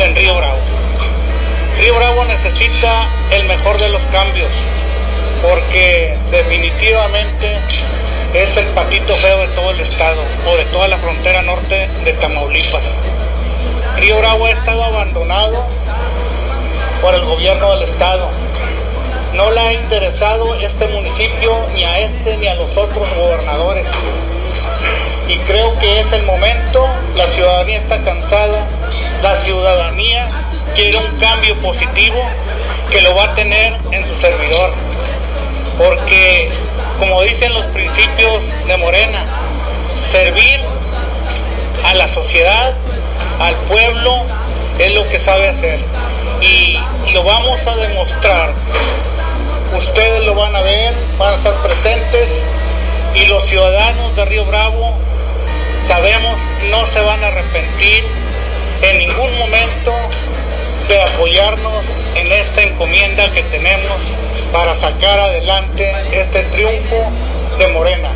en 0.01 0.17
Río 0.17 0.35
Bravo. 0.35 0.59
Río 1.79 1.95
Bravo 1.95 2.25
necesita 2.25 3.07
el 3.31 3.45
mejor 3.45 3.79
de 3.79 3.91
los 3.91 4.01
cambios 4.07 4.51
porque 5.43 6.17
definitivamente 6.31 7.59
es 8.33 8.57
el 8.57 8.67
patito 8.69 9.15
feo 9.17 9.39
de 9.41 9.49
todo 9.49 9.71
el 9.73 9.81
estado 9.81 10.23
o 10.47 10.57
de 10.57 10.65
toda 10.67 10.89
la 10.89 10.97
frontera 10.97 11.43
norte 11.43 11.89
de 12.05 12.13
Tamaulipas. 12.15 12.87
Río 13.99 14.19
Bravo 14.19 14.47
ha 14.47 14.51
estado 14.51 14.85
abandonado 14.85 15.67
por 17.03 17.15
el 17.15 17.25
gobierno 17.27 17.71
del 17.73 17.83
estado. 17.83 18.31
No 19.35 19.51
le 19.51 19.61
ha 19.61 19.73
interesado 19.75 20.55
este 20.55 20.87
municipio 20.89 21.67
ni 21.75 21.85
a 21.85 21.99
este 21.99 22.39
ni 22.39 22.47
a 22.47 22.55
los 22.55 22.75
otros 22.75 23.07
gobernadores 23.15 23.87
y 25.29 25.39
creo 25.39 25.77
que 25.79 26.01
es 26.01 26.13
el 26.13 26.23
momento, 26.23 26.87
la 27.17 27.27
ciudadanía 27.29 27.79
está 27.79 28.03
cansada, 28.03 28.67
la 29.23 29.41
ciudadanía 29.43 30.29
quiere 30.75 30.99
un 30.99 31.19
cambio 31.19 31.57
positivo 31.59 32.23
que 32.91 33.01
lo 33.01 33.15
va 33.15 33.25
a 33.25 33.35
tener 33.35 33.77
en 33.91 34.07
su 34.07 34.15
servidor, 34.17 34.73
porque 35.79 36.51
como 36.99 37.23
dicen 37.23 37.53
los 37.53 37.65
principios 37.67 38.43
de 38.67 38.77
Morena, 38.77 39.27
servir 40.11 40.61
a 41.85 41.95
la 41.95 42.09
sociedad, 42.09 42.75
al 43.41 43.55
pueblo, 43.69 44.25
es 44.79 44.95
lo 44.95 45.09
que 45.09 45.19
sabe 45.19 45.49
hacer 45.49 45.81
y 46.41 46.79
lo 47.13 47.23
vamos 47.25 47.67
a 47.67 47.77
demostrar. 47.77 48.55
Ustedes 49.77 50.25
lo 50.25 50.35
van 50.35 50.55
a 50.55 50.63
ver, 50.63 50.95
van 51.19 51.35
a 51.35 51.37
estar 51.37 51.55
presentes 51.63 52.29
y 53.17 53.27
los 53.27 53.45
ciudadanos 53.47 54.15
de 54.15 54.25
Río 54.27 54.45
Bravo 54.45 54.95
sabemos 55.89 56.39
no 56.71 56.87
se 56.87 57.01
van 57.01 57.23
a 57.25 57.29
arrepentir 57.29 58.05
en 58.83 58.99
ningún 58.99 59.39
momento 59.39 59.93
de 60.89 61.03
apoyarnos 61.03 61.85
en 62.15 62.31
esta 62.31 62.63
encomienda 62.63 63.31
que 63.33 63.43
tenemos 63.45 64.03
para 64.53 64.77
sacar 64.77 65.19
adelante 65.19 65.93
este 66.13 66.43
triunfo 66.45 67.11
de 67.59 67.69
Morena. 67.69 68.11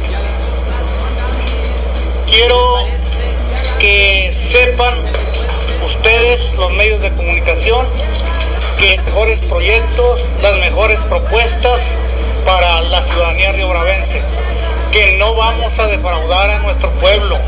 Quiero 2.27 2.87
que 3.79 4.35
sepan 4.51 4.95
ustedes, 5.85 6.53
los 6.55 6.73
medios 6.73 7.01
de 7.01 7.13
comunicación, 7.15 7.87
que 8.79 8.99
mejores 8.99 9.41
proyectos, 9.47 10.25
las 10.43 10.57
mejores 10.59 11.01
propuestas 11.03 11.81
para 12.47 12.83
la 12.83 13.03
ciudadanía 13.03 13.53
riobravense, 13.53 14.23
que 14.91 15.17
no 15.19 15.35
vamos 15.35 15.79
a 15.79 15.87
defraudar 15.87 16.51
a 16.51 16.59
nuestro 16.61 16.91
pueblo, 16.95 17.39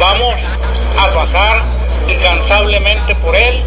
Vamos 0.00 0.34
a 0.98 1.10
trabajar 1.10 1.62
incansablemente 2.08 3.14
por 3.16 3.36
él 3.36 3.62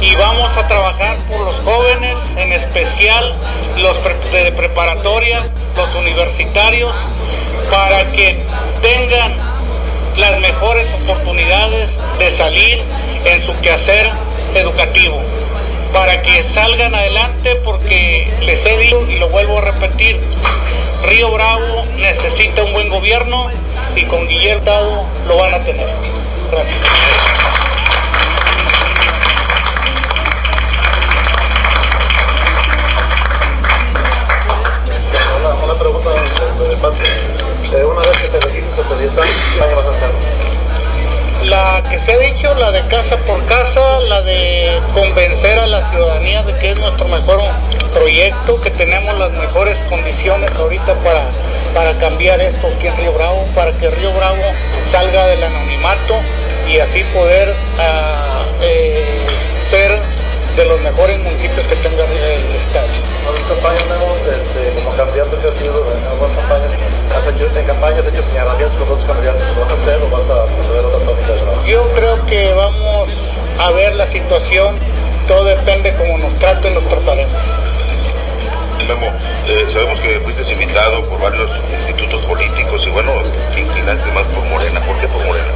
y 0.00 0.12
vamos 0.16 0.56
a 0.56 0.66
trabajar 0.66 1.16
por 1.30 1.40
los 1.42 1.60
jóvenes, 1.60 2.16
en 2.36 2.52
especial 2.52 3.32
los 3.76 3.96
de 4.32 4.50
preparatoria, 4.50 5.44
los 5.76 5.94
universitarios, 5.94 6.96
para 7.70 8.10
que 8.10 8.44
tengan 8.82 9.36
las 10.16 10.40
mejores 10.40 10.88
oportunidades 11.00 11.90
de 12.18 12.36
salir 12.36 12.82
en 13.24 13.40
su 13.42 13.56
quehacer 13.60 14.10
educativo, 14.56 15.22
para 15.92 16.22
que 16.22 16.44
salgan 16.44 16.94
adelante 16.94 17.56
porque 17.56 18.32
les 18.40 18.64
he 18.64 18.78
dicho 18.78 19.06
y 19.08 19.18
lo 19.18 19.28
vuelvo 19.28 19.58
a 19.58 19.62
repetir, 19.62 20.20
Río 21.04 21.30
Bravo 21.32 21.84
necesita 21.96 22.64
un 22.64 22.72
buen 22.72 22.88
gobierno 22.88 23.50
y 23.94 24.04
con 24.04 24.26
Guillermo 24.26 24.64
Dado 24.64 25.06
lo 25.26 25.36
van 25.36 25.54
a 25.54 25.58
tener. 25.60 25.88
Gracias. 26.50 26.76
Una, 35.64 35.74
pregunta 35.74 36.10
de, 36.10 36.68
de 36.68 37.80
Eh, 37.80 37.84
una 37.84 38.02
vez 38.02 38.18
que 38.18 38.28
te 38.28 38.40
registras 38.40 38.98
dieta, 38.98 39.22
¿qué 39.22 39.74
vas 39.74 39.86
a 39.86 39.90
hacer? 39.90 40.31
La 41.52 41.82
que 41.82 41.98
se 41.98 42.12
ha 42.14 42.18
dicho, 42.18 42.54
la 42.54 42.70
de 42.70 42.80
casa 42.86 43.18
por 43.18 43.44
casa, 43.44 44.00
la 44.08 44.22
de 44.22 44.80
convencer 44.94 45.58
a 45.58 45.66
la 45.66 45.86
ciudadanía 45.90 46.42
de 46.44 46.54
que 46.54 46.70
es 46.70 46.78
nuestro 46.78 47.06
mejor 47.08 47.42
proyecto, 47.92 48.58
que 48.58 48.70
tenemos 48.70 49.18
las 49.18 49.32
mejores 49.32 49.76
condiciones 49.90 50.50
ahorita 50.56 50.94
para, 51.00 51.28
para 51.74 51.92
cambiar 51.98 52.40
esto 52.40 52.68
aquí 52.68 52.86
en 52.86 52.96
Río 52.96 53.12
Bravo, 53.12 53.44
para 53.54 53.70
que 53.72 53.90
Río 53.90 54.14
Bravo 54.14 54.42
salga 54.90 55.26
del 55.26 55.44
anonimato 55.44 56.14
y 56.70 56.78
así 56.78 57.04
poder 57.12 57.50
uh, 57.50 58.62
eh, 58.62 59.04
ser 59.68 60.00
de 60.56 60.66
los 60.66 60.80
mejores 60.80 61.18
municipios 61.18 61.66
que 61.66 61.76
tenga 61.76 62.04
el 62.04 62.56
Estado. 62.56 62.86
En 62.86 63.44
campañas, 63.48 63.82
este, 63.82 64.74
como 64.74 64.96
candidato 64.96 65.40
que 65.40 65.48
has 65.48 65.54
sido 65.54 65.86
en 65.96 66.04
algunas 66.04 66.36
campañas, 66.36 66.72
has 67.14 67.34
hecho, 67.34 67.58
en 67.58 67.66
campañas 67.66 68.00
has 68.00 68.12
hecho 68.12 68.22
señalamientos 68.22 68.76
con 68.78 68.88
otros 68.88 69.04
candidatos, 69.04 69.42
¿lo 69.56 69.60
vas 69.62 69.70
a 69.70 69.74
hacer 69.74 70.02
o 70.02 70.10
vas 70.10 70.28
a 70.28 70.72
ver 70.72 70.84
otra 70.84 71.04
tónica? 71.04 71.28
¿no? 71.46 71.64
Yo 71.64 71.88
creo 71.94 72.26
que 72.26 72.52
vamos 72.52 73.10
a 73.58 73.70
ver 73.70 73.94
la 73.94 74.06
situación, 74.08 74.76
todo 75.26 75.44
depende 75.44 75.94
cómo 75.96 76.18
nos 76.18 76.34
traten, 76.38 76.74
nos 76.74 76.84
trataremos. 76.84 77.32
Memo, 78.86 79.06
eh, 79.46 79.64
sabemos 79.68 80.00
que 80.00 80.20
fuiste 80.20 80.52
invitado 80.52 81.02
por 81.04 81.20
varios 81.20 81.50
institutos 81.78 82.26
políticos 82.26 82.82
y 82.84 82.90
bueno, 82.90 83.12
inclinaste 83.56 84.10
más 84.10 84.24
por 84.34 84.44
Morena. 84.46 84.80
¿Por 84.80 84.98
qué 84.98 85.06
por 85.06 85.24
Morena? 85.24 85.46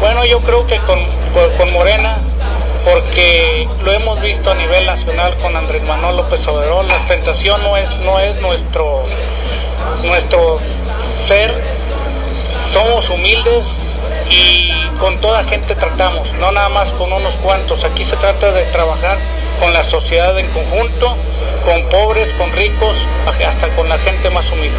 Bueno, 0.00 0.24
yo 0.24 0.40
creo 0.40 0.66
que 0.66 0.78
con, 0.78 1.00
con 1.58 1.72
Morena 1.72 2.18
porque 2.84 3.66
lo 3.82 3.92
hemos 3.92 4.20
visto 4.20 4.50
a 4.50 4.54
nivel 4.54 4.84
nacional 4.86 5.34
con 5.38 5.56
Andrés 5.56 5.82
Manuel 5.84 6.16
López 6.16 6.46
Obrador, 6.46 6.84
la 6.84 6.96
ostentación 6.96 7.62
no 7.62 7.76
es, 7.76 7.88
no 8.00 8.20
es 8.20 8.40
nuestro, 8.40 9.02
nuestro 10.02 10.60
ser, 11.26 11.52
somos 12.72 13.08
humildes 13.08 13.66
y 14.28 14.70
con 14.98 15.18
toda 15.18 15.44
gente 15.44 15.74
tratamos, 15.74 16.32
no 16.34 16.52
nada 16.52 16.68
más 16.68 16.92
con 16.92 17.12
unos 17.12 17.36
cuantos, 17.38 17.84
aquí 17.84 18.04
se 18.04 18.16
trata 18.16 18.52
de 18.52 18.64
trabajar 18.64 19.18
con 19.60 19.72
la 19.72 19.84
sociedad 19.84 20.38
en 20.38 20.48
conjunto, 20.50 21.16
con 21.64 21.88
pobres, 21.88 22.32
con 22.34 22.52
ricos, 22.52 22.96
hasta 23.26 23.68
con 23.68 23.88
la 23.88 23.98
gente 23.98 24.28
más 24.28 24.50
humilde. 24.52 24.76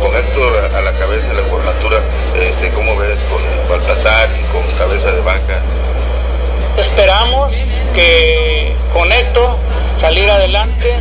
Con 0.00 0.16
Héctor 0.16 0.70
a 0.74 0.80
la 0.80 0.92
cabeza 0.94 1.34
la 1.34 1.42
gobernatura, 1.42 1.98
este, 2.40 2.70
¿cómo 2.70 2.96
ves 2.96 3.20
con 3.24 3.42
Baltasar 3.68 4.30
y 4.40 4.44
con 4.44 4.66
cabeza 4.78 5.12
de 5.12 5.20
vaca? 5.20 5.62
Esperamos 6.80 7.52
que 7.94 8.74
con 8.94 9.12
esto 9.12 9.58
salir 9.96 10.30
adelante, 10.30 10.94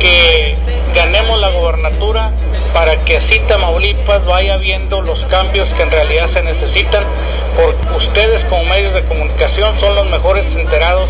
que 0.00 0.56
ganemos 0.92 1.38
la 1.38 1.50
gobernatura 1.50 2.32
para 2.74 2.96
que 2.96 3.18
así 3.18 3.38
Tamaulipas 3.40 4.26
vaya 4.26 4.56
viendo 4.56 5.02
los 5.02 5.24
cambios 5.26 5.68
que 5.74 5.82
en 5.82 5.90
realidad 5.92 6.28
se 6.28 6.42
necesitan, 6.42 7.04
porque 7.56 7.96
ustedes 7.96 8.44
como 8.46 8.64
medios 8.64 8.92
de 8.92 9.04
comunicación 9.04 9.78
son 9.78 9.94
los 9.94 10.10
mejores 10.10 10.52
enterados 10.54 11.08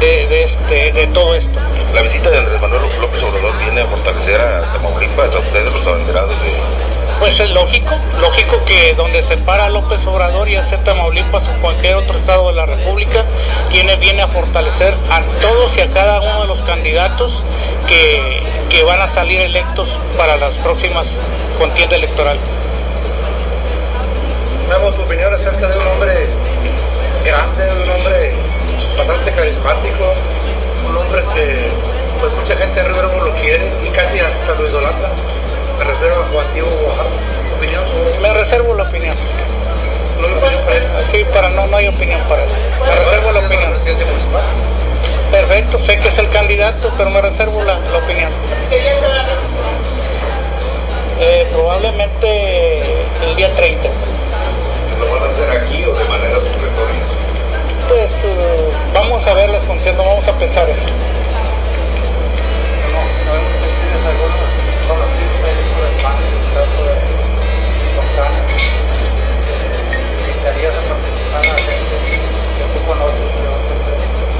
de, 0.00 0.44
este, 0.44 0.92
de 0.92 1.06
todo 1.08 1.34
esto. 1.34 1.58
La 1.94 2.00
visita 2.00 2.30
de 2.30 2.38
Andrés 2.38 2.60
Manuel 2.62 2.82
López 2.98 3.22
Obrador 3.22 3.58
viene 3.58 3.82
a 3.82 3.86
fortalecer 3.86 4.40
a 4.40 4.72
Tamaulipas, 4.72 5.34
a 5.34 5.38
ustedes 5.38 5.70
los 5.70 5.86
abanderados 5.86 6.34
de 6.42 6.99
pues 7.20 7.38
es 7.38 7.50
lógico, 7.50 7.94
lógico 8.18 8.64
que 8.64 8.94
donde 8.94 9.22
se 9.22 9.36
para 9.36 9.68
López 9.68 10.04
Obrador 10.06 10.48
y 10.48 10.56
hace 10.56 10.78
Tamaulipas 10.78 11.46
o 11.48 11.60
cualquier 11.60 11.96
otro 11.96 12.16
estado 12.16 12.48
de 12.48 12.54
la 12.54 12.64
República, 12.64 13.26
tiene, 13.68 13.96
viene 13.96 14.22
a 14.22 14.28
fortalecer 14.28 14.94
a 15.10 15.20
todos 15.40 15.76
y 15.76 15.82
a 15.82 15.90
cada 15.90 16.20
uno 16.20 16.40
de 16.40 16.46
los 16.48 16.62
candidatos 16.62 17.44
que, 17.86 18.42
que 18.70 18.82
van 18.84 19.02
a 19.02 19.08
salir 19.08 19.38
electos 19.38 19.98
para 20.16 20.38
las 20.38 20.54
próximas 20.56 21.06
contiendas 21.58 21.98
electorales. 21.98 22.40
Damos 24.70 24.96
tu 24.96 25.02
opinión 25.02 25.34
acerca 25.34 25.68
de 25.68 25.76
un 25.76 25.86
hombre 25.88 26.26
grande, 27.22 27.64
de 27.66 27.82
un 27.82 27.90
hombre 27.90 28.32
bastante 28.96 29.32
carismático, 29.32 30.14
un 30.88 30.96
hombre 30.96 31.22
que 31.34 31.68
pues 32.18 32.32
mucha 32.32 32.56
gente 32.56 32.80
en 32.80 32.86
Rivero 32.86 33.24
lo 33.24 33.34
quiere 33.34 33.70
y 33.84 33.90
casi 33.90 34.20
hasta 34.20 34.54
lo 34.54 34.66
idolatra. 34.66 35.10
Me 35.80 35.86
reservo 35.86 36.20
a 36.20 36.26
Juan 36.26 36.46
opinión 37.56 37.84
Me 38.20 38.34
reservo 38.34 38.74
la 38.74 38.82
opinión. 38.82 39.16
¿No 40.20 40.26
hay 40.26 40.34
opinión 40.34 40.62
para 40.66 40.76
él? 40.76 40.84
Sí, 41.10 41.24
para 41.32 41.48
no, 41.48 41.66
no 41.68 41.76
hay 41.78 41.88
opinión 41.88 42.20
para 42.28 42.44
él. 42.44 42.50
Me 42.84 42.94
reservo 42.94 43.32
la 43.32 43.40
opinión. 43.40 43.72
Perfecto, 45.30 45.78
sé 45.78 45.98
que 45.98 46.08
es 46.08 46.18
el 46.18 46.28
candidato, 46.28 46.92
pero 46.98 47.08
me 47.08 47.22
reservo 47.22 47.64
la, 47.64 47.78
la 47.78 47.96
opinión. 47.96 48.30
Eh, 51.18 51.48
probablemente 51.50 52.82
el 53.24 53.36
día 53.36 53.50
30. 53.52 53.88
¿Lo 54.98 55.10
van 55.14 55.22
a 55.22 55.32
hacer 55.32 55.62
aquí 55.62 55.82
o 55.84 55.94
de 55.94 56.04
manera 56.04 56.34
supletoria? 56.36 57.00
Pues 57.88 58.10
uh, 58.24 58.92
vamos 58.92 59.26
a 59.26 59.32
ver 59.32 59.48
las 59.48 59.64
conciertos, 59.64 60.04
vamos 60.04 60.28
a 60.28 60.32
pensar 60.32 60.68
eso. 60.68 60.84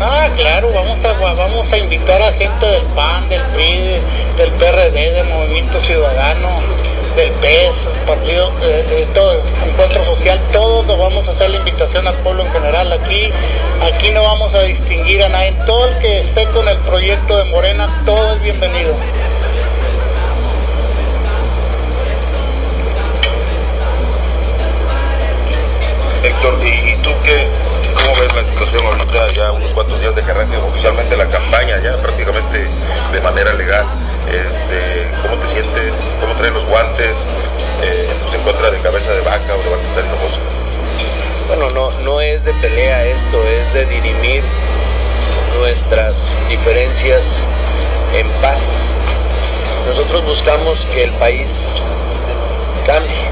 Ah, 0.02 0.28
claro, 0.34 0.72
vamos 0.72 1.04
a, 1.04 1.12
vamos 1.12 1.72
a 1.72 1.78
invitar 1.78 2.22
a 2.22 2.32
gente 2.32 2.66
del 2.66 2.82
PAN, 2.94 3.28
del 3.28 3.42
PRI, 3.52 4.00
del 4.38 4.50
PRD, 4.52 5.12
del 5.12 5.26
Movimiento 5.26 5.78
Ciudadano, 5.80 6.60
del 7.16 7.30
PES, 7.32 7.74
partido, 8.06 8.50
eh, 8.62 9.06
todo, 9.12 9.42
encuentro 9.66 10.04
social, 10.06 10.40
todos 10.52 10.86
nos 10.86 10.98
vamos 10.98 11.28
a 11.28 11.32
hacer 11.32 11.50
la 11.50 11.58
invitación 11.58 12.08
al 12.08 12.14
pueblo 12.14 12.44
en 12.44 12.52
general. 12.52 12.92
Aquí, 12.92 13.30
aquí 13.82 14.10
no 14.10 14.22
vamos 14.22 14.54
a 14.54 14.62
distinguir 14.62 15.22
a 15.22 15.28
nadie. 15.28 15.52
Todo 15.66 15.86
el 15.88 15.98
que 15.98 16.20
esté 16.20 16.46
con 16.46 16.66
el 16.66 16.78
proyecto 16.78 17.36
de 17.36 17.44
Morena, 17.50 17.88
todo 18.06 18.34
es 18.34 18.40
bienvenido. 18.40 18.94
Héctor, 26.40 26.58
¿y, 26.66 26.96
tú 27.02 27.10
qué, 27.22 27.48
cómo 28.00 28.18
ves 28.18 28.34
la 28.34 28.42
situación 28.46 28.86
ahorita, 28.86 29.30
ya 29.34 29.52
unos 29.52 29.70
cuantos 29.72 30.00
días 30.00 30.14
de 30.14 30.22
que 30.22 30.56
oficialmente 30.56 31.14
la 31.14 31.28
campaña, 31.28 31.78
ya 31.82 32.00
prácticamente 32.00 32.66
de 33.12 33.20
manera 33.20 33.52
legal? 33.52 33.84
Este, 34.26 35.10
¿Cómo 35.20 35.36
te 35.42 35.48
sientes? 35.48 35.92
¿Cómo 36.18 36.32
traes 36.36 36.54
los 36.54 36.64
guantes? 36.64 37.14
Eh, 37.82 38.08
pues, 38.22 38.34
¿En 38.34 38.42
contra 38.42 38.70
de 38.70 38.80
cabeza 38.80 39.12
de 39.12 39.20
vaca 39.20 39.54
o 39.54 39.62
de 39.62 39.68
Baltasar 39.68 40.04
Hinojosa? 40.06 40.40
Bueno, 41.46 41.68
no, 41.72 41.90
no 42.00 42.22
es 42.22 42.42
de 42.42 42.54
pelea 42.54 43.04
esto, 43.04 43.42
es 43.42 43.74
de 43.74 43.84
dirimir 43.84 44.42
nuestras 45.58 46.38
diferencias 46.48 47.46
en 48.14 48.26
paz. 48.40 48.62
Nosotros 49.86 50.24
buscamos 50.24 50.86
que 50.86 51.04
el 51.04 51.12
país 51.16 51.84
cambie, 52.86 53.28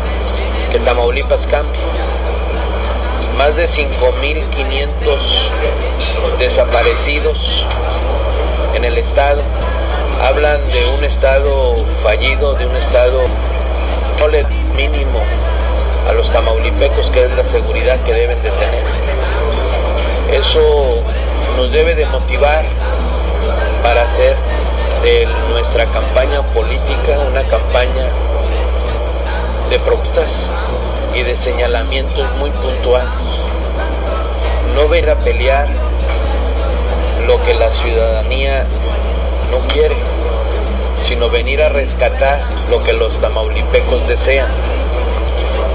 que 0.73 0.79
Tamaulipas 0.81 1.47
cambie 1.47 1.81
más 3.39 3.55
de 3.55 3.69
5.500 3.69 4.89
desaparecidos 6.41 7.65
en 8.75 8.85
el 8.85 8.99
estado. 8.99 9.41
Hablan 10.21 10.67
de 10.73 10.85
un 10.97 11.05
estado 11.05 11.77
fallido, 12.03 12.55
de 12.55 12.67
un 12.67 12.75
estado 12.75 13.21
no 14.19 14.27
mínimo 14.75 15.21
a 16.09 16.13
los 16.13 16.29
tamaulipecos 16.33 17.11
que 17.13 17.27
es 17.27 17.37
la 17.37 17.45
seguridad 17.45 18.01
que 18.01 18.13
deben 18.13 18.43
de 18.43 18.51
tener. 18.51 18.83
Eso 20.33 21.05
nos 21.57 21.71
debe 21.71 21.95
de 21.95 22.07
motivar 22.07 22.65
para 23.85 24.03
hacer 24.03 24.35
de 25.05 25.29
nuestra 25.51 25.87
campaña 25.87 26.43
política 26.43 27.21
una 27.31 27.45
campaña 27.45 28.28
de 29.71 29.79
propuestas 29.81 30.49
y 31.15 31.23
de 31.23 31.37
señalamientos 31.37 32.27
muy 32.39 32.51
puntuales. 32.51 33.11
No 34.75 34.89
ver 34.89 35.11
a 35.11 35.19
pelear 35.21 35.69
lo 37.27 37.43
que 37.45 37.55
la 37.55 37.71
ciudadanía 37.71 38.65
no 39.51 39.59
quiere, 39.73 39.97
sino 41.05 41.29
venir 41.29 41.63
a 41.63 41.69
rescatar 41.69 42.41
lo 42.71 42.83
que 42.83 42.93
los 42.95 43.21
tamaulipecos 43.21 44.09
desean. 44.09 44.49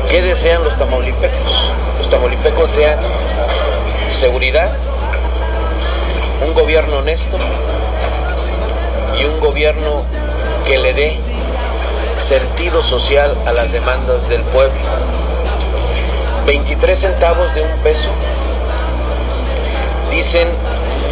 ¿Qué 0.10 0.21
desean 0.21 0.63
los 0.63 0.75
tamaulipecos? 0.77 1.71
Los 1.99 2.10
tamaulipecos 2.10 2.75
desean 2.75 2.99
seguridad, 4.12 4.71
un 6.45 6.53
gobierno 6.53 6.97
honesto 6.97 7.38
y 9.19 9.25
un 9.25 9.39
gobierno 9.39 10.03
que 10.65 10.77
le 10.79 10.93
dé 10.93 11.19
sentido 12.23 12.81
social 12.81 13.38
a 13.45 13.51
las 13.51 13.71
demandas 13.71 14.27
del 14.29 14.41
pueblo. 14.43 14.79
23 16.45 16.97
centavos 16.99 17.53
de 17.53 17.62
un 17.63 17.79
peso 17.83 18.09
dicen 20.09 20.47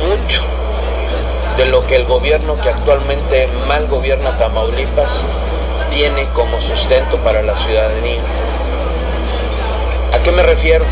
mucho 0.08 0.43
de 1.58 1.65
lo 1.65 1.86
que 1.86 1.97
el 1.97 2.06
gobierno 2.06 2.56
que 2.62 2.69
actualmente 2.69 3.47
mal 3.67 3.88
gobierna 3.88 4.38
Tamaulipas 4.38 5.10
tiene 5.91 6.28
como 6.34 6.62
sustento 6.62 7.17
para 7.17 7.41
la 7.41 7.56
ciudadanía. 7.58 8.21
¿A 10.13 10.24
qué 10.24 10.32
me 10.32 10.43
refiero? 10.43 10.86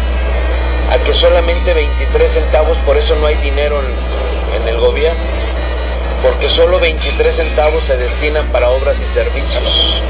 A 0.91 0.97
que 1.05 1.13
solamente 1.13 1.73
23 1.73 2.31
centavos, 2.31 2.77
por 2.79 2.97
eso 2.97 3.15
no 3.15 3.27
hay 3.27 3.35
dinero 3.35 3.79
en, 4.53 4.67
el 4.67 4.77
gobierno, 4.79 5.19
porque 6.21 6.49
solo 6.49 6.79
23 6.79 7.35
centavos 7.35 7.83
se 7.85 7.97
destinan 7.97 8.45
para 8.47 8.69
obras 8.69 8.95
y 8.99 9.13
servicios. 9.13 10.01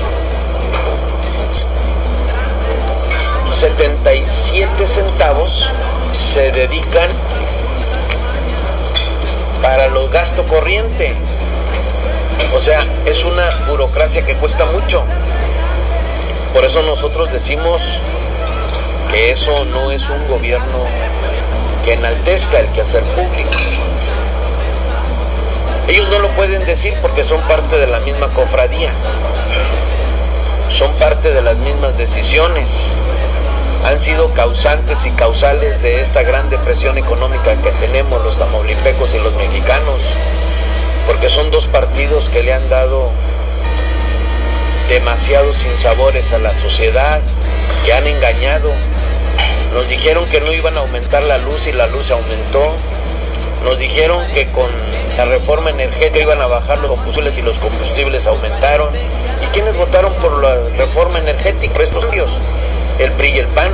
77 3.59 4.87
centavos 4.87 5.69
se 6.13 6.51
dedican 6.51 7.09
para 9.61 9.87
los 9.89 10.09
gastos 10.09 10.45
corriente. 10.47 11.13
O 12.53 12.59
sea, 12.59 12.85
es 13.05 13.25
una 13.25 13.49
burocracia 13.67 14.25
que 14.25 14.33
cuesta 14.35 14.65
mucho. 14.65 15.03
Por 16.53 16.63
eso 16.63 16.81
nosotros 16.81 17.31
decimos 17.31 17.81
que 19.11 19.31
eso 19.31 19.65
no 19.65 19.91
es 19.91 20.07
un 20.09 20.27
gobierno 20.27 20.85
que 21.83 21.93
enaltezca 21.93 22.59
el 22.59 22.69
quehacer 22.69 23.03
público. 23.03 23.88
Ellos 25.89 26.07
no 26.09 26.19
lo 26.19 26.27
pueden 26.29 26.63
decir 26.67 26.93
porque 27.01 27.23
son 27.23 27.41
parte 27.41 27.77
de 27.79 27.87
la 27.87 27.99
misma 27.99 28.27
cofradía, 28.29 28.91
son 30.69 30.93
parte 30.99 31.31
de 31.31 31.41
las 31.41 31.57
mismas 31.57 31.97
decisiones, 31.97 32.91
han 33.83 33.99
sido 33.99 34.31
causantes 34.35 35.03
y 35.07 35.11
causales 35.11 35.81
de 35.81 36.01
esta 36.01 36.21
gran 36.21 36.51
depresión 36.51 36.99
económica 36.99 37.55
que 37.63 37.71
tenemos 37.71 38.23
los 38.23 38.37
tamaulipecos 38.37 39.15
y 39.15 39.17
los 39.17 39.33
mexicanos, 39.33 40.03
porque 41.07 41.27
son 41.27 41.49
dos 41.49 41.65
partidos 41.65 42.29
que 42.29 42.43
le 42.43 42.53
han 42.53 42.69
dado 42.69 43.09
demasiados 44.89 45.57
sinsabores 45.57 46.31
a 46.33 46.37
la 46.37 46.53
sociedad, 46.53 47.19
que 47.83 47.93
han 47.93 48.05
engañado. 48.05 48.71
Nos 49.73 49.89
dijeron 49.89 50.25
que 50.27 50.39
no 50.39 50.53
iban 50.53 50.77
a 50.77 50.81
aumentar 50.81 51.23
la 51.23 51.39
luz 51.39 51.65
y 51.65 51.71
la 51.71 51.87
luz 51.87 52.11
aumentó. 52.11 52.75
Nos 53.63 53.77
dijeron 53.77 54.25
que 54.33 54.45
con 54.47 54.69
la 55.17 55.25
reforma 55.25 55.69
energética 55.69 56.19
iban 56.19 56.41
a 56.41 56.47
bajar 56.47 56.79
los 56.79 56.91
combustibles 56.91 57.37
y 57.37 57.41
los 57.41 57.57
combustibles 57.59 58.25
aumentaron. 58.25 58.89
¿Y 59.43 59.45
quiénes 59.47 59.75
votaron 59.75 60.13
por 60.15 60.41
la 60.41 60.63
reforma 60.77 61.19
energética? 61.19 61.83
Estos 61.83 62.05
el 62.99 63.11
PRI 63.13 63.29
y 63.29 63.39
el 63.39 63.47
PAN, 63.47 63.71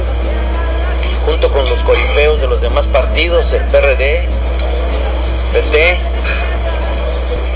junto 1.26 1.52
con 1.52 1.68
los 1.70 1.82
corifeos 1.84 2.42
de 2.42 2.48
los 2.48 2.62
demás 2.62 2.88
partidos, 2.88 3.52
el 3.54 3.64
PRD, 3.66 4.28
PT. 5.54 5.98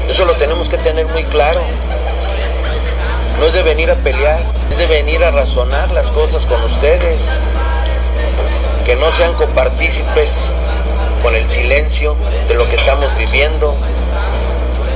Eso 0.08 0.26
lo 0.26 0.34
tenemos 0.34 0.70
que 0.70 0.78
tener 0.78 1.06
muy 1.08 1.24
claro. 1.24 1.62
No 3.40 3.46
es 3.46 3.54
de 3.54 3.62
venir 3.62 3.90
a 3.92 3.96
pelear, 3.96 4.40
es 4.72 4.78
de 4.78 4.86
venir 4.88 5.24
a 5.24 5.32
razonar 5.32 5.92
las 5.92 6.08
cosas 6.08 6.46
con 6.46 6.62
ustedes. 6.64 7.22
Que 8.86 8.96
no 8.96 9.12
sean 9.12 9.34
copartícipes 9.34 10.52
con 11.22 11.36
el 11.36 11.50
silencio 11.50 12.16
de 12.48 12.54
lo 12.56 12.70
que 12.70 12.76
estamos 12.76 13.16
viviendo, 13.18 13.76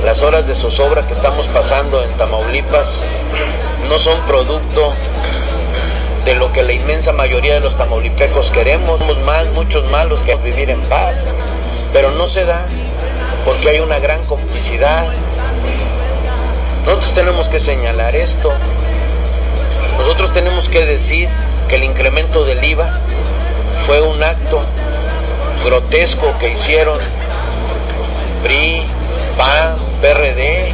las 0.04 0.22
horas 0.22 0.46
de 0.46 0.54
zozobra 0.54 1.06
que 1.06 1.14
estamos 1.14 1.46
pasando 1.48 2.02
en 2.02 2.10
Tamaulipas 2.12 3.02
no 3.88 3.98
son 3.98 4.20
producto 4.22 4.94
de 6.24 6.34
lo 6.34 6.52
que 6.52 6.62
la 6.62 6.72
inmensa 6.72 7.12
mayoría 7.12 7.54
de 7.54 7.60
los 7.60 7.76
tamaulipecos 7.76 8.50
queremos. 8.50 8.98
Somos 9.00 9.18
más, 9.24 9.46
muchos 9.48 9.88
malos 9.90 10.22
que 10.22 10.34
vivir 10.36 10.70
en 10.70 10.80
paz, 10.82 11.26
pero 11.92 12.10
no 12.10 12.26
se 12.26 12.44
da 12.44 12.66
porque 13.44 13.70
hay 13.70 13.80
una 13.80 13.98
gran 13.98 14.22
complicidad. 14.24 15.06
Nosotros 16.84 17.14
tenemos 17.14 17.48
que 17.48 17.60
señalar 17.60 18.14
esto. 18.16 18.52
Nosotros 19.98 20.32
tenemos 20.32 20.68
que 20.68 20.84
decir 20.84 21.28
que 21.68 21.76
el 21.76 21.84
incremento 21.84 22.44
del 22.44 22.62
IVA 22.62 23.00
fue 23.86 24.00
un 24.00 24.22
acto 24.22 24.62
grotesco 25.74 26.32
que 26.38 26.52
hicieron 26.52 27.00
PRI, 28.44 28.84
PAN, 29.36 29.74
PRD. 30.00 30.72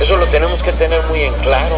Eso 0.00 0.16
lo 0.16 0.26
tenemos 0.26 0.64
que 0.64 0.72
tener 0.72 1.00
muy 1.04 1.22
en 1.22 1.32
claro. 1.34 1.76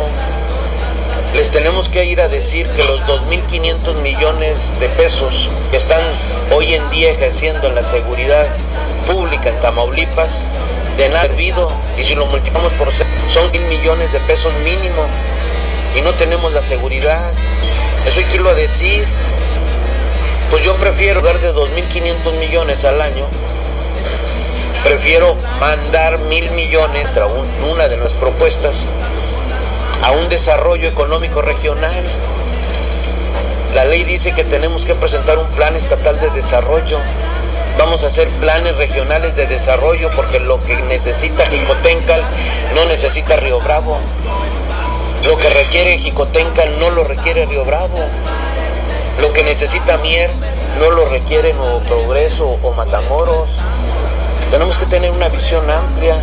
Les 1.35 1.51
tenemos 1.51 1.91
que 1.91 2.07
ir 2.07 2.23
a 2.23 2.29
decir 2.29 2.69
que 2.69 2.85
los 2.85 3.03
2.500 3.03 3.97
millones 3.97 4.73
de 4.81 4.89
pesos 4.89 5.51
que 5.71 5.77
están 5.77 6.01
hoy 6.51 6.75
en 6.75 6.89
día 6.89 7.11
ejerciendo 7.11 7.67
en 7.67 7.75
la 7.75 7.83
seguridad 7.83 8.47
pública 9.07 9.51
en 9.51 9.61
Tamaulipas, 9.61 10.41
de 10.97 11.11
nada 11.11 11.25
servido. 11.25 11.71
Y 11.99 12.05
si 12.05 12.15
lo 12.15 12.25
multiplicamos 12.25 12.73
por 12.75 12.91
son 13.29 13.51
100 13.51 13.69
millones 13.69 14.11
de 14.11 14.21
pesos 14.21 14.55
mínimo. 14.65 15.05
Y 15.95 16.01
no 16.01 16.15
tenemos 16.15 16.51
la 16.55 16.63
seguridad. 16.63 17.31
Eso 18.07 18.21
hay 18.21 18.25
que 18.25 18.37
irlo 18.37 18.49
a 18.49 18.55
decir. 18.55 19.05
Pues 20.53 20.67
yo 20.67 20.77
prefiero 20.77 21.23
dar 21.23 21.41
de 21.41 21.55
2.500 21.55 22.39
millones 22.39 22.85
al 22.85 23.01
año. 23.01 23.27
Prefiero 24.85 25.35
mandar 25.59 26.19
mil 26.19 26.51
millones, 26.51 27.11
una 27.73 27.89
de 27.89 27.97
las 27.97 28.13
propuestas, 28.13 28.85
a 30.03 30.11
un 30.11 30.29
desarrollo 30.29 30.87
económico 30.91 31.41
regional. 31.41 32.05
La 33.75 33.87
ley 33.87 34.05
dice 34.05 34.33
que 34.33 34.45
tenemos 34.45 34.85
que 34.85 34.95
presentar 34.95 35.39
un 35.39 35.47
plan 35.53 35.75
estatal 35.75 36.21
de 36.21 36.29
desarrollo. 36.29 36.99
Vamos 37.79 38.05
a 38.05 38.09
hacer 38.09 38.29
planes 38.29 38.77
regionales 38.77 39.35
de 39.35 39.47
desarrollo 39.47 40.11
porque 40.15 40.39
lo 40.39 40.63
que 40.63 40.77
necesita 40.83 41.47
Jicotencal 41.47 42.23
no 42.75 42.85
necesita 42.85 43.37
Río 43.37 43.59
Bravo. 43.59 43.99
Lo 45.25 45.39
que 45.39 45.49
requiere 45.49 45.97
Jicotencal 45.97 46.79
no 46.79 46.91
lo 46.91 47.05
requiere 47.05 47.47
Río 47.47 47.65
Bravo. 47.65 47.97
Lo 49.21 49.33
que 49.33 49.45
necesita 49.45 49.97
Mier 49.99 50.31
no 50.79 50.91
lo 50.91 51.05
requiere 51.07 51.53
Nuevo 51.53 51.81
Progreso 51.81 52.59
o 52.63 52.73
Matamoros. 52.73 53.51
Tenemos 54.51 54.77
que 54.79 54.87
tener 54.87 55.11
una 55.11 55.29
visión 55.29 55.71
amplia. 55.71 56.19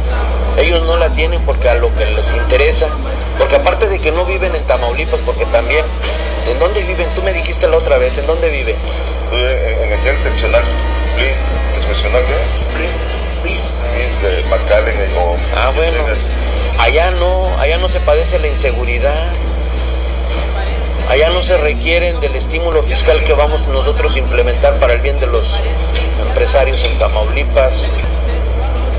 Ellos 0.58 0.84
no 0.84 0.98
la 0.98 1.10
tienen 1.14 1.42
porque 1.46 1.70
a 1.70 1.76
lo 1.76 1.94
que 1.96 2.06
les 2.06 2.34
interesa. 2.34 2.88
Porque 3.38 3.56
aparte 3.56 3.88
de 3.88 4.00
que 4.00 4.12
no 4.12 4.26
viven 4.26 4.56
en 4.56 4.64
Tamaulipas, 4.64 5.20
porque 5.26 5.46
también, 5.46 5.86
¿en 6.48 6.60
dónde 6.60 6.84
viven? 6.84 7.08
Tú 7.16 7.24
me 7.24 7.34
dijiste 7.34 7.68
la 7.68 7.78
otra 7.78 7.98
vez, 7.98 8.18
¿en 8.18 8.28
dónde 8.28 8.50
viven? 8.50 8.76
En 9.32 9.92
el 9.92 10.00
seccional, 10.22 10.64
please, 11.16 11.38
seccional 11.88 12.24
Please. 13.42 13.64
de 14.22 14.44
McAllen 14.50 15.18
o... 15.18 15.36
Ah, 15.56 15.72
bueno. 15.76 16.04
Allá 16.78 17.12
no, 17.12 17.46
allá 17.58 17.78
no 17.78 17.90
se 17.90 18.00
padece 18.00 18.40
la 18.40 18.48
inseguridad. 18.48 19.32
Allá 21.10 21.30
no 21.30 21.42
se 21.42 21.58
requieren 21.58 22.20
del 22.20 22.36
estímulo 22.50 22.82
fiscal 22.82 23.24
que 23.24 23.34
vamos 23.34 23.68
nosotros 23.68 24.16
a 24.16 24.18
implementar 24.18 24.80
para 24.80 24.94
el 24.94 25.02
bien 25.02 25.20
de 25.20 25.28
los 25.28 25.46
empresarios 26.28 26.84
en 26.84 26.98
Tamaulipas. 26.98 27.88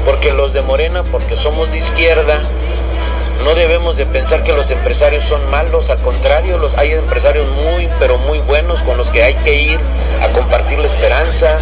Porque 0.05 0.33
los 0.33 0.53
de 0.53 0.63
Morena, 0.63 1.03
porque 1.03 1.35
somos 1.35 1.69
de 1.73 1.79
izquierda, 1.79 2.39
no 3.43 3.57
debemos 3.57 3.97
de 3.97 4.07
pensar 4.07 4.45
que 4.45 4.53
los 4.53 4.71
empresarios 4.71 5.25
son 5.25 5.51
malos, 5.51 5.91
al 5.91 5.99
contrario, 5.99 6.59
los, 6.59 6.79
hay 6.79 6.93
empresarios 6.93 7.49
muy, 7.51 7.89
pero 7.99 8.19
muy 8.19 8.39
buenos 8.39 8.79
con 8.83 8.97
los 8.97 9.11
que 9.11 9.25
hay 9.25 9.35
que 9.35 9.53
ir 9.53 9.81
a 10.23 10.29
compartir 10.29 10.79
la 10.79 10.87
esperanza. 10.87 11.59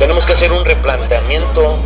Tenemos 0.00 0.26
que 0.26 0.32
hacer 0.32 0.50
un 0.50 0.64
replanteamiento 0.64 1.78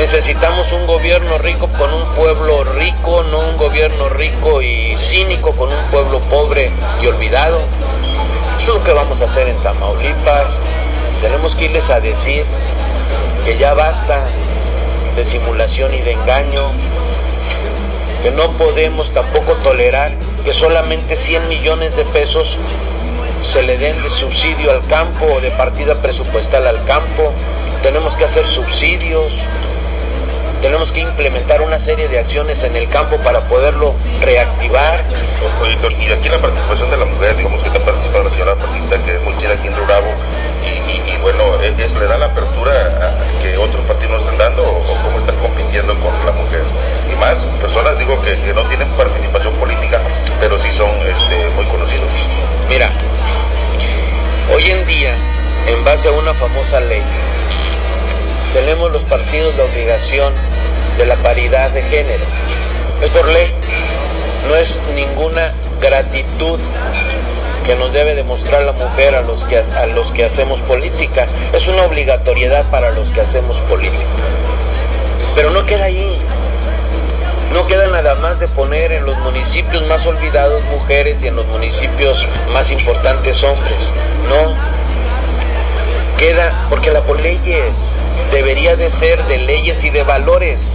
Necesitamos 0.00 0.72
un 0.72 0.86
gobierno 0.86 1.36
rico 1.36 1.68
con 1.76 1.92
un 1.92 2.06
pueblo 2.14 2.64
rico, 2.64 3.22
no 3.24 3.40
un 3.40 3.58
gobierno 3.58 4.08
rico 4.08 4.62
y 4.62 4.96
cínico 4.96 5.54
con 5.54 5.68
un 5.68 5.84
pueblo 5.90 6.20
pobre 6.20 6.70
y 7.02 7.06
olvidado. 7.06 7.58
Eso 8.58 8.72
es 8.72 8.78
lo 8.78 8.82
que 8.82 8.94
vamos 8.94 9.20
a 9.20 9.26
hacer 9.26 9.46
en 9.48 9.58
Tamaulipas. 9.58 10.58
Tenemos 11.20 11.54
que 11.54 11.66
irles 11.66 11.90
a 11.90 12.00
decir 12.00 12.46
que 13.44 13.58
ya 13.58 13.74
basta 13.74 14.24
de 15.16 15.22
simulación 15.22 15.92
y 15.92 15.98
de 15.98 16.12
engaño, 16.12 16.70
que 18.22 18.30
no 18.30 18.52
podemos 18.52 19.12
tampoco 19.12 19.52
tolerar 19.56 20.12
que 20.46 20.54
solamente 20.54 21.14
100 21.14 21.46
millones 21.46 21.94
de 21.94 22.06
pesos 22.06 22.56
se 23.42 23.62
le 23.62 23.76
den 23.76 24.02
de 24.02 24.08
subsidio 24.08 24.70
al 24.70 24.80
campo 24.86 25.26
o 25.26 25.40
de 25.42 25.50
partida 25.50 25.96
presupuestal 25.96 26.66
al 26.66 26.82
campo. 26.86 27.34
Tenemos 27.82 28.16
que 28.16 28.24
hacer 28.24 28.46
subsidios, 28.46 29.30
tenemos 30.60 30.92
que 30.92 31.00
implementar 31.00 31.62
una 31.62 31.80
serie 31.80 32.08
de 32.08 32.18
acciones 32.18 32.62
en 32.62 32.76
el 32.76 32.88
campo 32.88 33.16
para 33.18 33.40
poderlo 33.40 33.94
reactivar. 34.20 35.04
y 35.98 36.12
aquí 36.12 36.28
la 36.28 36.38
participación 36.38 36.90
de 36.90 36.96
la 36.96 37.04
mujer, 37.06 37.36
digamos 37.36 37.62
que 37.62 37.68
está 37.68 37.80
participando 37.80 38.28
la 38.28 38.30
señora 38.30 38.54
Martita, 38.54 39.02
que 39.02 39.16
es 39.16 39.22
muy 39.22 39.36
chida 39.38 39.54
aquí 39.54 39.68
en 39.68 39.76
Rurabo, 39.76 40.14
y, 41.06 41.16
bueno, 41.22 41.60
¿es, 41.62 41.92
¿le 41.94 42.06
da 42.06 42.18
la 42.18 42.26
apertura 42.26 42.72
a 42.72 43.42
que 43.42 43.56
otros 43.56 43.84
partidos 43.86 44.20
están 44.20 44.38
dando 44.38 44.62
o, 44.62 44.96
cómo 45.02 45.18
están 45.18 45.36
compitiendo 45.36 45.98
con 46.00 46.12
la 46.24 46.32
mujer? 46.32 46.62
Y 47.10 47.16
más, 47.16 47.36
personas 47.60 47.98
digo 47.98 48.20
que, 48.22 48.36
no 48.52 48.62
tienen 48.64 48.88
participación 48.90 49.54
política, 49.54 50.00
pero 50.40 50.58
sí 50.58 50.70
son 50.72 50.90
este, 51.06 51.48
muy 51.56 51.64
conocidos. 51.66 52.08
Mira, 52.68 52.90
hoy 54.54 54.70
en 54.70 54.86
día, 54.86 55.14
en 55.66 55.84
base 55.84 56.08
a 56.08 56.12
una 56.12 56.34
famosa 56.34 56.80
ley, 56.80 57.02
tenemos 58.52 58.92
los 58.92 59.02
partidos 59.04 59.54
la 59.56 59.64
obligación 59.64 60.34
de 60.98 61.06
la 61.06 61.16
paridad 61.16 61.70
de 61.70 61.82
género. 61.82 62.24
Es 63.00 63.10
por 63.10 63.26
ley. 63.28 63.52
no 64.48 64.56
es 64.56 64.78
ninguna 64.94 65.54
gratitud 65.80 66.58
que 67.64 67.76
nos 67.76 67.92
debe 67.92 68.14
demostrar 68.14 68.62
la 68.62 68.72
mujer 68.72 69.14
a 69.14 69.22
los 69.22 69.44
que, 69.44 69.58
a 69.58 69.86
los 69.86 70.10
que 70.12 70.24
hacemos 70.24 70.60
política. 70.62 71.26
Es 71.52 71.68
una 71.68 71.82
obligatoriedad 71.82 72.64
para 72.70 72.90
los 72.90 73.10
que 73.10 73.20
hacemos 73.20 73.58
política. 73.60 74.04
Pero 75.34 75.50
no 75.50 75.64
queda 75.64 75.84
ahí. 75.84 76.20
No 77.52 77.66
queda 77.66 77.88
nada 77.88 78.14
más 78.16 78.38
de 78.40 78.48
poner 78.48 78.92
en 78.92 79.04
los 79.04 79.18
municipios 79.18 79.84
más 79.86 80.06
olvidados 80.06 80.64
mujeres 80.66 81.22
y 81.22 81.28
en 81.28 81.36
los 81.36 81.46
municipios 81.46 82.26
más 82.52 82.70
importantes 82.70 83.42
hombres. 83.44 83.90
No. 84.28 84.54
Queda 86.16 86.66
porque 86.68 86.90
la 86.90 87.00
por 87.00 87.18
leyes 87.20 87.72
debería 88.30 88.76
de 88.76 88.90
ser 88.90 89.24
de 89.24 89.38
leyes 89.38 89.82
y 89.84 89.90
de 89.90 90.02
valores. 90.02 90.72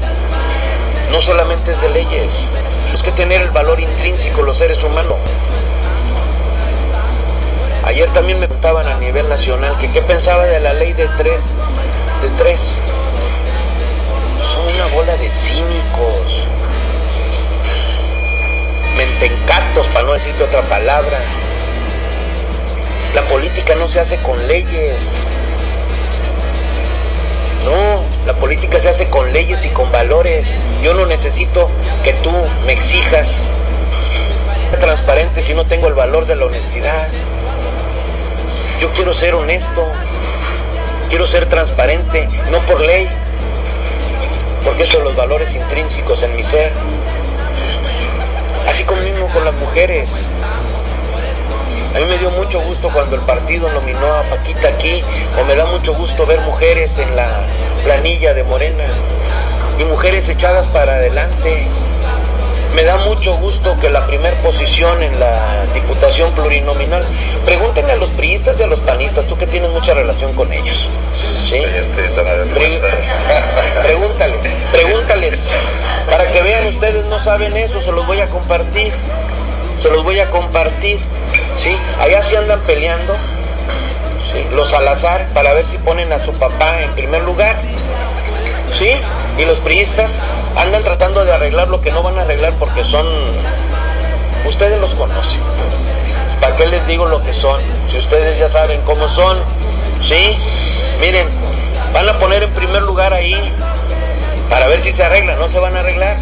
No 1.11 1.21
solamente 1.21 1.71
es 1.71 1.81
de 1.81 1.89
leyes. 1.89 2.49
Es 2.93 3.03
que 3.03 3.11
tener 3.11 3.41
el 3.41 3.49
valor 3.51 3.79
intrínseco 3.79 4.41
los 4.41 4.57
seres 4.57 4.83
humanos. 4.83 5.17
Ayer 7.83 8.09
también 8.09 8.39
me 8.39 8.47
preguntaban 8.47 8.87
a 8.87 8.97
nivel 8.97 9.29
nacional 9.29 9.77
que 9.77 9.91
qué 9.91 10.01
pensaba 10.01 10.45
de 10.45 10.59
la 10.59 10.73
ley 10.73 10.93
de 10.93 11.07
tres, 11.17 11.43
de 12.21 12.29
tres. 12.37 12.59
Son 14.53 14.67
una 14.73 14.87
bola 14.87 15.15
de 15.17 15.29
cínicos, 15.29 16.47
mentencatos, 18.97 19.87
para 19.89 20.05
no 20.05 20.13
decirte 20.13 20.43
otra 20.43 20.61
palabra. 20.63 21.19
La 23.13 23.21
política 23.23 23.75
no 23.75 23.87
se 23.87 23.99
hace 23.99 24.17
con 24.17 24.47
leyes. 24.47 24.97
No, 27.65 28.03
la 28.27 28.33
política 28.33 28.79
se 28.79 28.89
hace 28.89 29.09
con 29.09 29.33
leyes 29.33 29.65
y 29.65 29.69
con 29.69 29.91
valores. 29.91 30.45
Yo 30.83 30.93
no 30.93 31.07
necesito 31.07 31.67
que 32.03 32.13
tú 32.13 32.31
me 32.65 32.73
exijas 32.73 33.49
transparente 34.79 35.41
si 35.41 35.55
no 35.55 35.65
tengo 35.65 35.87
el 35.87 35.95
valor 35.95 36.27
de 36.27 36.35
la 36.35 36.45
honestidad. 36.45 37.07
Yo 38.79 38.91
quiero 38.93 39.13
ser 39.13 39.33
honesto, 39.33 39.87
quiero 41.09 41.25
ser 41.25 41.47
transparente, 41.47 42.27
no 42.51 42.59
por 42.59 42.81
ley, 42.81 43.07
porque 44.63 44.85
son 44.85 45.03
los 45.03 45.15
valores 45.15 45.53
intrínsecos 45.55 46.21
en 46.21 46.35
mi 46.35 46.43
ser. 46.43 46.71
Así 48.67 48.83
como 48.83 49.01
con 49.33 49.43
las 49.43 49.53
mujeres. 49.55 50.09
A 51.95 51.99
mí 51.99 52.05
me 52.07 52.17
dio 52.17 52.29
mucho 52.29 52.59
gusto 52.59 52.89
cuando 52.89 53.15
el 53.15 53.21
partido 53.21 53.69
nominó 53.69 54.05
a 54.15 54.23
Paquita 54.23 54.67
aquí, 54.67 55.01
o 55.41 55.45
me 55.45 55.55
da 55.55 55.65
mucho 55.65 55.93
gusto 55.93 56.25
ver 56.25 56.41
mujeres 56.41 56.97
en 56.97 57.15
la 57.15 57.45
planilla 57.85 58.33
de 58.33 58.43
Morena, 58.43 58.83
y 59.79 59.85
mujeres 59.85 60.27
echadas 60.27 60.67
para 60.67 60.95
adelante, 60.95 61.65
me 62.75 62.83
da 62.83 62.97
mucho 62.97 63.37
gusto 63.37 63.77
que 63.77 63.89
la 63.89 64.05
primera 64.07 64.35
posición 64.41 65.01
en 65.03 65.17
la 65.21 65.65
diputación 65.73 66.33
plurinominal, 66.33 67.05
pregúntenle 67.45 67.93
a 67.93 67.95
los 67.95 68.09
priistas 68.09 68.59
y 68.59 68.63
a 68.63 68.67
los 68.67 68.81
panistas, 68.81 69.25
tú 69.27 69.37
que 69.37 69.47
tienes 69.47 69.69
mucha 69.69 69.93
relación 69.93 70.33
con 70.33 70.51
ellos. 70.51 70.89
¿sí? 71.47 71.61
pregúntales, 73.83 74.45
pregúntales, 74.73 75.39
para 76.11 76.29
que 76.29 76.41
vean 76.41 76.67
ustedes 76.67 77.05
no 77.05 77.19
saben 77.19 77.55
eso, 77.55 77.81
se 77.81 77.93
los 77.93 78.05
voy 78.05 78.19
a 78.19 78.27
compartir, 78.27 78.91
se 79.77 79.89
los 79.89 80.03
voy 80.03 80.19
a 80.19 80.29
compartir. 80.29 80.99
¿Sí? 81.57 81.77
Allá 81.99 82.21
se 82.21 82.37
andan 82.37 82.61
peleando, 82.61 83.13
¿sí? 84.31 84.45
los 84.53 84.69
Salazar, 84.69 85.27
para 85.33 85.53
ver 85.53 85.65
si 85.65 85.77
ponen 85.77 86.11
a 86.13 86.19
su 86.19 86.33
papá 86.33 86.81
en 86.81 86.91
primer 86.91 87.23
lugar. 87.23 87.57
¿Sí? 88.73 88.89
Y 89.37 89.45
los 89.45 89.59
priistas 89.59 90.17
andan 90.57 90.83
tratando 90.83 91.23
de 91.23 91.33
arreglar 91.33 91.67
lo 91.69 91.81
que 91.81 91.91
no 91.91 92.03
van 92.03 92.19
a 92.19 92.23
arreglar 92.23 92.53
porque 92.53 92.83
son... 92.83 93.07
Ustedes 94.45 94.79
los 94.79 94.93
conocen. 94.95 95.39
¿Para 96.39 96.55
qué 96.55 96.67
les 96.67 96.85
digo 96.87 97.05
lo 97.05 97.21
que 97.21 97.33
son? 97.33 97.61
Si 97.91 97.97
ustedes 97.97 98.37
ya 98.37 98.51
saben 98.51 98.81
cómo 98.81 99.09
son. 99.09 99.39
¿Sí? 100.01 100.37
Miren, 100.99 101.27
van 101.93 102.07
a 102.07 102.19
poner 102.19 102.43
en 102.43 102.51
primer 102.51 102.83
lugar 102.83 103.13
ahí 103.13 103.53
para 104.49 104.67
ver 104.67 104.81
si 104.81 104.91
se 104.93 105.03
arregla. 105.03 105.35
No 105.35 105.47
se 105.47 105.59
van 105.59 105.75
a 105.75 105.79
arreglar. 105.79 106.17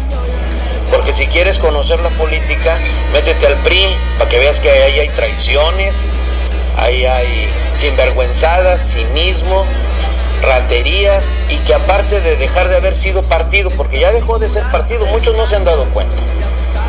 Porque 0.90 1.12
si 1.12 1.26
quieres 1.26 1.58
conocer 1.58 2.00
la 2.00 2.10
política, 2.10 2.76
métete 3.12 3.46
al 3.46 3.54
PRI 3.56 3.96
para 4.18 4.30
que 4.30 4.38
veas 4.38 4.60
que 4.60 4.70
ahí 4.70 5.00
hay 5.00 5.08
traiciones, 5.10 5.96
ahí 6.76 7.04
hay 7.04 7.48
sinvergüenzadas, 7.72 8.92
cinismo, 8.92 9.64
raterías 10.42 11.24
y 11.48 11.56
que 11.58 11.74
aparte 11.74 12.20
de 12.20 12.36
dejar 12.36 12.68
de 12.68 12.76
haber 12.76 12.94
sido 12.94 13.22
partido, 13.22 13.70
porque 13.70 14.00
ya 14.00 14.12
dejó 14.12 14.38
de 14.38 14.50
ser 14.50 14.62
partido, 14.64 15.06
muchos 15.06 15.36
no 15.36 15.46
se 15.46 15.56
han 15.56 15.64
dado 15.64 15.84
cuenta. 15.86 16.16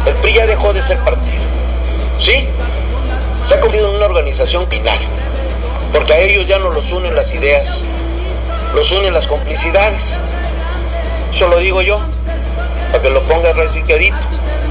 El 0.05 0.13
PRI 0.15 0.34
ya 0.34 0.45
dejó 0.45 0.73
de 0.73 0.81
ser 0.81 0.97
partido. 0.99 1.43
¿Sí? 2.19 2.47
Se 3.47 3.53
ha 3.53 3.60
convertido 3.60 3.89
en 3.89 3.95
una 3.97 4.05
organización 4.05 4.67
final, 4.67 4.97
porque 5.93 6.13
a 6.13 6.19
ellos 6.19 6.47
ya 6.47 6.60
no 6.60 6.69
los 6.69 6.91
unen 6.91 7.15
las 7.15 7.34
ideas, 7.34 7.84
los 8.73 8.91
unen 8.91 9.13
las 9.13 9.27
complicidades. 9.27 10.19
Eso 11.31 11.47
lo 11.47 11.58
digo 11.58 11.81
yo, 11.81 11.99
que 13.05 13.11
lo 13.11 13.21
pongas 13.21 13.55
recicladito, 13.55 14.17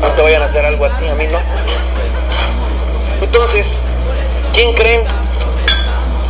no 0.00 0.08
te 0.08 0.22
vayan 0.22 0.42
a 0.42 0.46
hacer 0.46 0.66
algo 0.66 0.84
a 0.86 0.98
ti, 0.98 1.06
a 1.06 1.14
mí 1.14 1.24
no. 1.28 1.38
Entonces, 3.22 3.78
¿quién 4.52 4.74
creen 4.74 5.04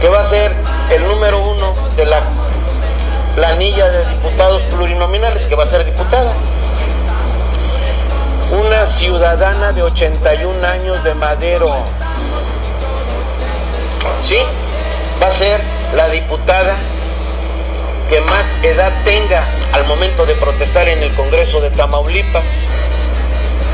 que 0.02 0.08
va 0.10 0.20
a 0.20 0.26
ser 0.26 0.54
el 0.90 1.08
número 1.08 1.38
uno 1.38 1.72
de 1.96 2.04
la 2.04 2.20
planilla 3.34 3.88
de 3.88 4.04
diputados 4.04 4.60
plurinominales, 4.64 5.46
que 5.46 5.54
va 5.54 5.64
a 5.64 5.66
ser 5.66 5.86
diputada. 5.86 6.34
Una 8.52 8.86
ciudadana 8.86 9.72
de 9.72 9.82
81 9.82 10.66
años 10.66 11.02
de 11.04 11.14
Madero. 11.14 11.72
¿Sí? 14.22 14.40
Va 15.22 15.28
a 15.28 15.32
ser 15.32 15.58
la 15.96 16.10
diputada 16.10 16.76
que 18.08 18.20
más 18.20 18.46
edad 18.62 18.92
tenga 19.04 19.44
al 19.72 19.86
momento 19.86 20.26
de 20.26 20.34
protestar 20.34 20.88
en 20.88 21.02
el 21.02 21.12
Congreso 21.14 21.60
de 21.60 21.70
Tamaulipas. 21.70 22.44